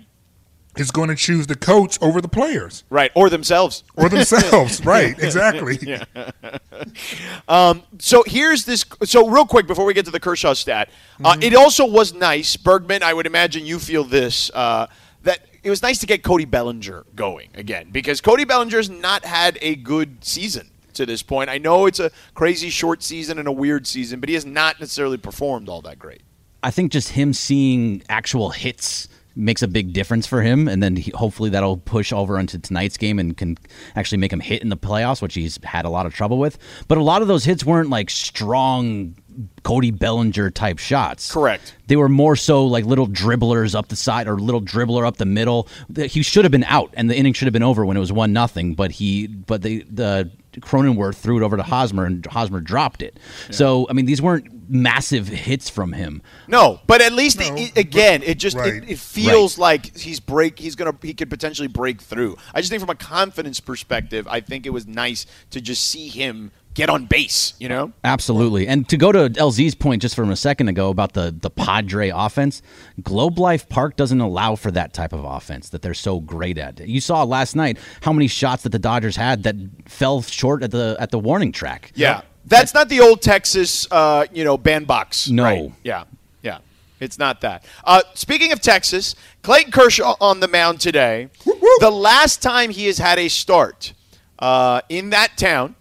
Is 0.78 0.92
going 0.92 1.10
to 1.10 1.16
choose 1.16 1.48
the 1.48 1.56
coach 1.56 1.98
over 2.02 2.22
the 2.22 2.28
players 2.28 2.84
Right. 2.90 3.12
Or 3.16 3.30
themselves. 3.30 3.84
or 3.96 4.10
themselves. 4.10 4.84
right? 4.86 5.18
Exactly. 5.18 5.80
um, 7.48 7.84
So 8.00 8.24
here's 8.26 8.66
this. 8.66 8.86
So 9.04 9.28
real 9.30 9.46
quick 9.46 9.68
before 9.68 9.86
we 9.86 9.94
get 9.94 10.06
to 10.06 10.12
the 10.12 10.20
Kershaw 10.20 10.54
stat, 10.54 10.90
uh, 11.24 11.38
it 11.42 11.56
also 11.56 11.86
was 11.86 12.14
nice, 12.14 12.58
Bergman. 12.58 13.04
I 13.04 13.14
would 13.14 13.26
imagine 13.26 13.66
you 13.66 13.80
feel 13.80 14.04
this 14.04 14.52
uh, 14.54 14.88
that 15.24 15.46
it 15.64 15.70
was 15.70 15.82
nice 15.82 16.00
to 16.00 16.06
get 16.06 16.24
Cody 16.24 16.46
Bellinger 16.46 17.06
going 17.16 17.50
again 17.56 17.90
because 17.92 18.22
Cody 18.22 18.46
Bellinger's 18.46 18.90
not 18.90 19.26
had 19.26 19.58
a 19.62 19.76
good 19.76 20.24
season 20.24 20.70
to 20.94 21.06
this 21.06 21.24
point. 21.24 21.50
I 21.50 21.58
know 21.58 21.86
it's 21.88 22.00
a 22.00 22.12
crazy 22.34 22.70
short 22.70 23.04
season 23.04 23.40
and 23.40 23.48
a 23.48 23.52
weird 23.52 23.88
season, 23.88 24.20
but 24.20 24.30
he 24.30 24.36
has 24.36 24.46
not 24.46 24.80
necessarily 24.80 25.18
performed 25.18 25.68
all 25.70 25.82
that 25.82 26.00
great. 26.00 26.22
I 26.64 26.72
think 26.72 26.92
just 26.92 27.10
him 27.10 27.34
seeing 27.34 28.02
actual 28.10 28.50
hits 28.52 29.08
makes 29.36 29.62
a 29.62 29.68
big 29.68 29.94
difference 29.94 30.26
for 30.26 30.42
him, 30.42 30.68
and 30.68 30.82
then 30.82 30.96
he, 30.96 31.12
hopefully 31.12 31.50
that'll 31.50 31.78
push 31.78 32.14
over 32.14 32.40
into 32.40 32.58
tonight's 32.58 32.98
game 32.98 33.20
and 33.20 33.36
can 33.36 33.58
actually 33.96 34.18
make 34.18 34.32
him 34.32 34.40
hit 34.40 34.62
in 34.62 34.70
the 34.70 34.78
playoffs, 34.78 35.22
which 35.22 35.34
he's 35.34 35.60
had 35.64 35.86
a 35.86 35.90
lot 35.90 36.06
of 36.06 36.14
trouble 36.14 36.38
with. 36.40 36.58
But 36.88 36.98
a 36.98 37.04
lot 37.04 37.22
of 37.22 37.28
those 37.28 37.44
hits 37.44 37.66
weren't 37.66 37.90
like 37.90 38.10
strong 38.10 39.16
Cody 39.64 39.92
Bellinger 39.92 40.50
type 40.52 40.78
shots. 40.78 41.32
Correct. 41.32 41.76
They 41.88 41.96
were 41.96 42.10
more 42.10 42.36
so 42.36 42.66
like 42.66 42.86
little 42.86 43.08
dribblers 43.08 43.76
up 43.76 43.90
the 43.90 43.96
side 43.96 44.28
or 44.28 44.38
little 44.38 44.62
dribbler 44.62 45.06
up 45.06 45.18
the 45.18 45.26
middle. 45.26 45.68
He 45.96 46.22
should 46.22 46.46
have 46.46 46.52
been 46.52 46.64
out, 46.64 46.94
and 46.96 47.10
the 47.10 47.16
inning 47.16 47.34
should 47.34 47.48
have 47.48 47.54
been 47.54 47.64
over 47.64 47.86
when 47.86 47.98
it 47.98 48.00
was 48.00 48.14
one 48.14 48.34
nothing. 48.34 48.76
But 48.76 48.92
he, 48.92 49.28
but 49.28 49.62
the 49.62 49.86
the 49.90 50.32
Cronenworth 50.60 51.16
threw 51.16 51.38
it 51.38 51.44
over 51.44 51.58
to 51.58 51.64
Hosmer, 51.64 52.06
and 52.06 52.26
Hosmer 52.26 52.62
dropped 52.62 53.02
it. 53.02 53.20
So 53.52 53.88
I 53.90 53.94
mean, 53.94 54.06
these 54.06 54.22
weren't 54.22 54.55
massive 54.68 55.28
hits 55.28 55.70
from 55.70 55.94
him. 55.94 56.22
No, 56.48 56.80
but 56.88 57.02
at 57.02 57.14
least 57.14 57.40
No, 57.40 57.56
it, 57.56 57.78
again, 57.78 58.24
it 58.24 58.40
just 58.40 58.58
right. 58.58 58.74
it, 58.74 58.90
it 58.90 59.00
feels 59.00 59.58
like 59.58 59.98
he's 59.98 60.20
break. 60.20 60.60
He's 60.60 60.76
gonna 60.76 60.96
he 61.02 61.14
could 61.14 61.30
potentially 61.30 61.68
break 61.68 62.02
through. 62.02 62.38
I 62.54 62.62
just 62.62 62.70
think 62.70 62.82
from 62.82 62.90
a 62.90 62.96
confidence 62.96 63.60
perspective, 63.60 64.28
I 64.30 64.40
think 64.40 64.66
it 64.66 64.72
was 64.72 64.88
nice 64.88 65.26
to 65.52 65.62
just 65.62 65.86
see 65.88 66.08
him 66.08 66.52
get 66.74 66.90
on 66.90 67.06
base. 67.06 67.54
You 67.60 67.70
know. 67.70 67.94
Absolutely. 68.04 68.68
And 68.68 68.88
to 68.90 68.98
go 68.98 69.12
to 69.12 69.30
LZ's 69.30 69.76
point 69.76 70.02
just 70.02 70.16
from 70.16 70.30
a 70.30 70.36
second 70.36 70.68
ago 70.68 70.90
about 70.90 71.14
the, 71.14 71.36
the 71.38 71.50
Padre 71.50 72.12
offense, 72.14 72.62
Globe 73.02 73.40
Life 73.40 73.68
Park 73.70 73.96
doesn't 73.96 74.22
allow 74.22 74.56
for 74.56 74.72
that 74.72 74.94
type 74.94 75.14
of 75.14 75.24
offense 75.24 75.70
that 75.70 75.82
they're 75.82 75.94
so 75.94 76.20
great 76.20 76.58
at. 76.58 76.80
You 76.80 77.02
saw 77.02 77.24
last 77.24 77.56
night 77.56 77.78
how 78.02 78.14
many 78.14 78.28
shots 78.28 78.64
that 78.64 78.72
the 78.72 78.80
Dodgers 78.80 79.16
had 79.16 79.44
that 79.44 79.56
fell 79.88 80.22
short 80.22 80.62
at 80.64 80.72
the 80.72 80.96
at 81.00 81.12
the 81.12 81.20
warning 81.20 81.52
track. 81.52 81.92
Yeah, 81.96 82.22
that's 82.46 82.74
not 82.74 82.90
the 82.90 83.00
old 83.00 83.22
Texas, 83.22 83.88
uh, 83.92 84.26
you 84.34 84.44
know, 84.44 84.58
bandbox. 84.58 85.30
No. 85.30 85.44
right? 85.44 85.72
Yeah, 85.84 86.04
yeah, 86.42 86.60
it's 87.00 87.18
not 87.18 87.42
that. 87.42 87.66
Uh, 87.84 88.02
speaking 88.14 88.52
of 88.52 88.62
Texas, 88.62 89.16
Clayton 89.42 89.72
Kershaw 89.72 90.16
on 90.22 90.40
the 90.40 90.48
mound 90.48 90.80
today. 90.80 91.30
The 91.80 91.92
last 91.92 92.42
time 92.42 92.70
he 92.70 92.86
has 92.88 92.98
had 92.98 93.20
a 93.20 93.28
start 93.28 93.94
uh, 94.40 94.82
in 94.90 95.10
that 95.12 95.38
town, 95.38 95.76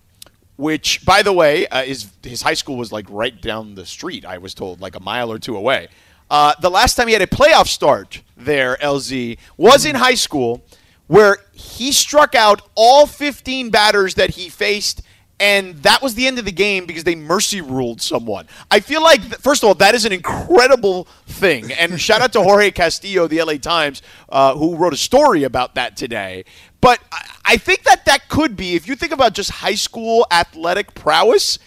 which, 0.57 1.05
by 1.05 1.23
the 1.23 1.33
way, 1.33 1.67
uh, 1.69 1.83
is 1.83 2.11
his 2.23 2.43
high 2.43 2.55
school 2.55 2.77
was 2.77 2.93
like 2.93 3.07
right 3.09 3.41
down 3.41 3.75
the 3.75 3.87
street. 3.87 4.25
I 4.25 4.39
was 4.39 4.55
told, 4.55 4.81
like 4.81 4.97
a 4.97 5.01
mile 5.01 5.31
or 5.31 5.39
two 5.39 5.57
away. 5.57 5.89
Uh, 6.31 6.55
the 6.61 6.71
last 6.71 6.95
time 6.95 7.07
he 7.07 7.13
had 7.13 7.23
a 7.23 7.27
playoff 7.27 7.67
start 7.67 8.23
there, 8.37 8.77
LZ, 8.77 9.39
was 9.57 9.85
in 9.85 9.95
high 9.95 10.15
school, 10.15 10.65
where 11.07 11.39
he 11.53 11.93
struck 11.93 12.35
out 12.35 12.63
all 12.75 13.07
15 13.07 13.71
batters 13.71 14.15
that 14.15 14.31
he 14.31 14.49
faced 14.49 15.03
and 15.41 15.75
that 15.83 16.01
was 16.01 16.15
the 16.15 16.27
end 16.27 16.39
of 16.39 16.45
the 16.45 16.53
game 16.53 16.87
because 16.87 17.05
they 17.05 17.17
mercy 17.17 17.61
ruled 17.61 18.01
someone. 18.01 18.47
I 18.71 18.81
feel 18.81 19.03
like, 19.03 19.21
first 19.41 19.63
of 19.63 19.69
all, 19.69 19.75
that 19.75 19.95
is 19.95 20.05
an 20.05 20.13
incredible 20.13 21.05
thing. 21.27 21.73
And 21.73 22.01
shout 22.01 22.23
out 22.23 22.33
to 22.35 22.43
Jorge 22.43 22.71
Castillo, 22.71 23.27
the 23.27 23.43
LA 23.43 23.55
Times, 23.55 24.03
uh, 24.29 24.55
who 24.55 24.77
wrote 24.77 24.93
a 24.93 24.97
story 24.97 25.43
about 25.43 25.75
that 25.75 25.97
today. 25.97 26.45
But 26.81 27.01
I, 27.11 27.31
I 27.45 27.57
think 27.57 27.83
that 27.83 28.05
that 28.05 28.29
could 28.29 28.57
be, 28.57 28.75
if 28.75 28.87
you 28.87 28.95
think 28.95 29.13
about 29.13 29.35
just 29.35 29.51
high 29.51 29.75
school 29.75 30.27
athletic 30.31 30.95
prowess, 30.95 31.59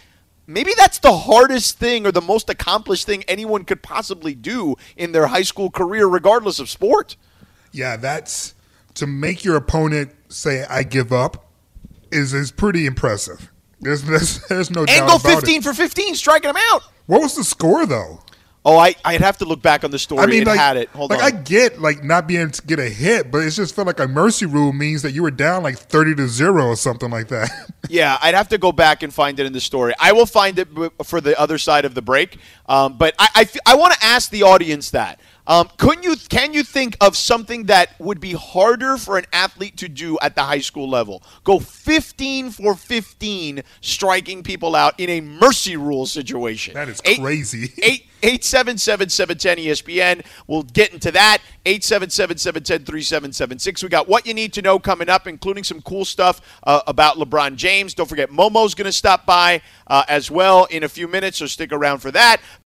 maybe 0.48 0.72
that's 0.78 1.00
the 1.00 1.16
hardest 1.16 1.78
thing 1.78 2.08
or 2.08 2.14
the 2.14 2.22
most 2.22 2.50
accomplished 2.50 3.06
thing 3.06 3.24
anyone 3.28 3.66
could 3.66 3.84
possibly 3.84 4.34
do 4.34 4.76
in 4.96 5.12
their 5.12 5.28
high 5.28 5.42
school 5.42 5.70
career, 5.70 6.08
regardless 6.08 6.60
of 6.60 6.70
sport. 6.70 7.18
Yeah, 7.74 7.98
that's 7.98 8.56
to 8.94 9.06
make 9.06 9.44
your 9.44 9.58
opponent 9.58 10.16
say 10.30 10.66
"I 10.70 10.84
give 10.84 11.12
up" 11.12 11.52
is 12.12 12.34
is 12.34 12.52
pretty 12.52 12.86
impressive. 12.86 13.52
There's, 13.80 14.02
there's, 14.04 14.48
there's 14.48 14.72
no 14.72 14.86
and 14.88 15.08
go 15.08 15.18
15 15.18 15.58
it. 15.60 15.64
for 15.64 15.74
15, 15.74 16.16
striking 16.16 16.50
him 16.50 16.58
out. 16.72 16.84
What 17.06 17.22
was 17.22 17.36
the 17.36 17.44
score 17.44 17.86
though? 17.86 18.22
Oh, 18.66 18.78
I, 18.78 18.96
I'd 19.06 19.22
have 19.22 19.38
to 19.38 19.46
look 19.46 19.62
back 19.62 19.86
on 19.86 19.92
the 19.92 20.00
story. 20.00 20.24
I 20.24 20.26
mean, 20.26 20.44
like, 20.44 20.60
had 20.60 20.76
it. 20.76 20.90
Hold 20.90 21.12
like 21.12 21.24
on. 21.24 21.26
I 21.26 21.32
get 21.32 21.80
like 21.80 22.04
not 22.04 22.28
being 22.28 22.42
able 22.42 22.52
to 22.52 22.62
get 22.64 22.80
a 22.80 22.90
hit, 22.90 23.32
but 23.32 23.38
it 23.38 23.52
just 23.52 23.74
felt 23.74 23.88
like 23.88 24.02
a 24.02 24.10
mercy 24.10 24.46
rule 24.46 24.74
means 24.74 25.04
that 25.04 25.14
you 25.14 25.24
were 25.24 25.32
down 25.32 25.64
like 25.64 25.78
thirty 25.78 26.14
to 26.16 26.28
zero 26.28 26.68
or 26.68 26.76
something 26.76 27.10
like 27.10 27.30
that. 27.30 27.50
Yeah, 27.90 28.18
I'd 28.22 28.34
have 28.34 28.50
to 28.50 28.58
go 28.58 28.74
back 28.74 29.02
and 29.02 29.14
find 29.14 29.40
it 29.40 29.46
in 29.46 29.54
the 29.54 29.62
story. 29.62 29.94
I 29.98 30.12
will 30.12 30.26
find 30.26 30.60
it 30.60 30.68
for 31.06 31.22
the 31.22 31.40
other 31.40 31.58
side 31.58 31.86
of 31.86 31.96
the 31.96 32.02
break. 32.02 32.38
Um, 32.66 32.98
but 32.98 33.16
I 33.18 33.76
want 33.76 33.94
to 33.94 34.04
ask 34.04 34.30
the 34.30 34.44
audience 34.44 34.92
that. 34.92 35.22
Um, 35.48 35.70
couldn't 35.78 36.04
you? 36.04 36.16
Can 36.30 36.54
you 36.54 36.64
think 36.64 36.98
of 37.02 37.16
something 37.16 37.64
that 37.66 38.00
would 38.00 38.20
be 38.20 38.34
harder 38.34 38.98
for 38.98 39.18
an 39.18 39.26
athlete 39.32 39.78
to 39.78 39.88
do 39.88 40.20
at 40.22 40.36
the 40.36 40.44
high 40.44 40.60
school 40.60 40.90
level? 40.90 41.24
Go 41.46 41.60
15 41.60 42.52
for 42.52 42.76
15, 42.76 43.64
striking 43.82 44.44
people 44.44 44.76
out 44.76 45.00
in 45.00 45.10
a 45.10 45.22
mercy 45.22 45.78
rule 45.78 46.06
situation. 46.06 46.74
That 46.74 46.90
is 46.90 47.02
Eight- 47.06 47.22
crazy. 47.22 47.72
Eight 47.82 48.04
eight 48.24 48.44
seven 48.44 48.78
seven 48.78 49.10
seven 49.10 49.38
ten 49.38 49.58
ESPN. 49.58 50.26
We'll 50.48 50.64
get 50.64 50.92
into 50.92 51.12
that. 51.12 51.40
Eight 51.66 51.84
seven 51.84 52.10
seven 52.10 52.38
seven 52.38 52.64
ten 52.64 52.84
three 52.84 53.04
seven 53.04 53.32
seven 53.32 53.60
six. 53.60 53.84
We 53.84 53.90
got 53.90 54.08
what 54.08 54.26
you 54.26 54.34
need 54.34 54.54
to 54.54 54.62
know 54.62 54.80
coming 54.80 55.08
up, 55.10 55.28
including 55.28 55.64
some 55.64 55.82
cool 55.82 56.04
stuff 56.06 56.42
uh, 56.64 56.82
about 56.88 57.18
LeBron 57.18 57.56
James. 57.56 57.94
Don't 57.94 58.08
forget, 58.10 58.30
Momo's 58.32 58.74
going 58.74 58.86
to 58.86 58.92
stop 58.92 59.26
by 59.26 59.62
uh, 59.88 60.04
as 60.08 60.32
well 60.32 60.66
in 60.66 60.84
a 60.84 60.90
few 60.90 61.08
minutes, 61.08 61.38
so 61.38 61.46
stick 61.46 61.72
around 61.72 62.00
for 62.00 62.12
that. 62.12 62.42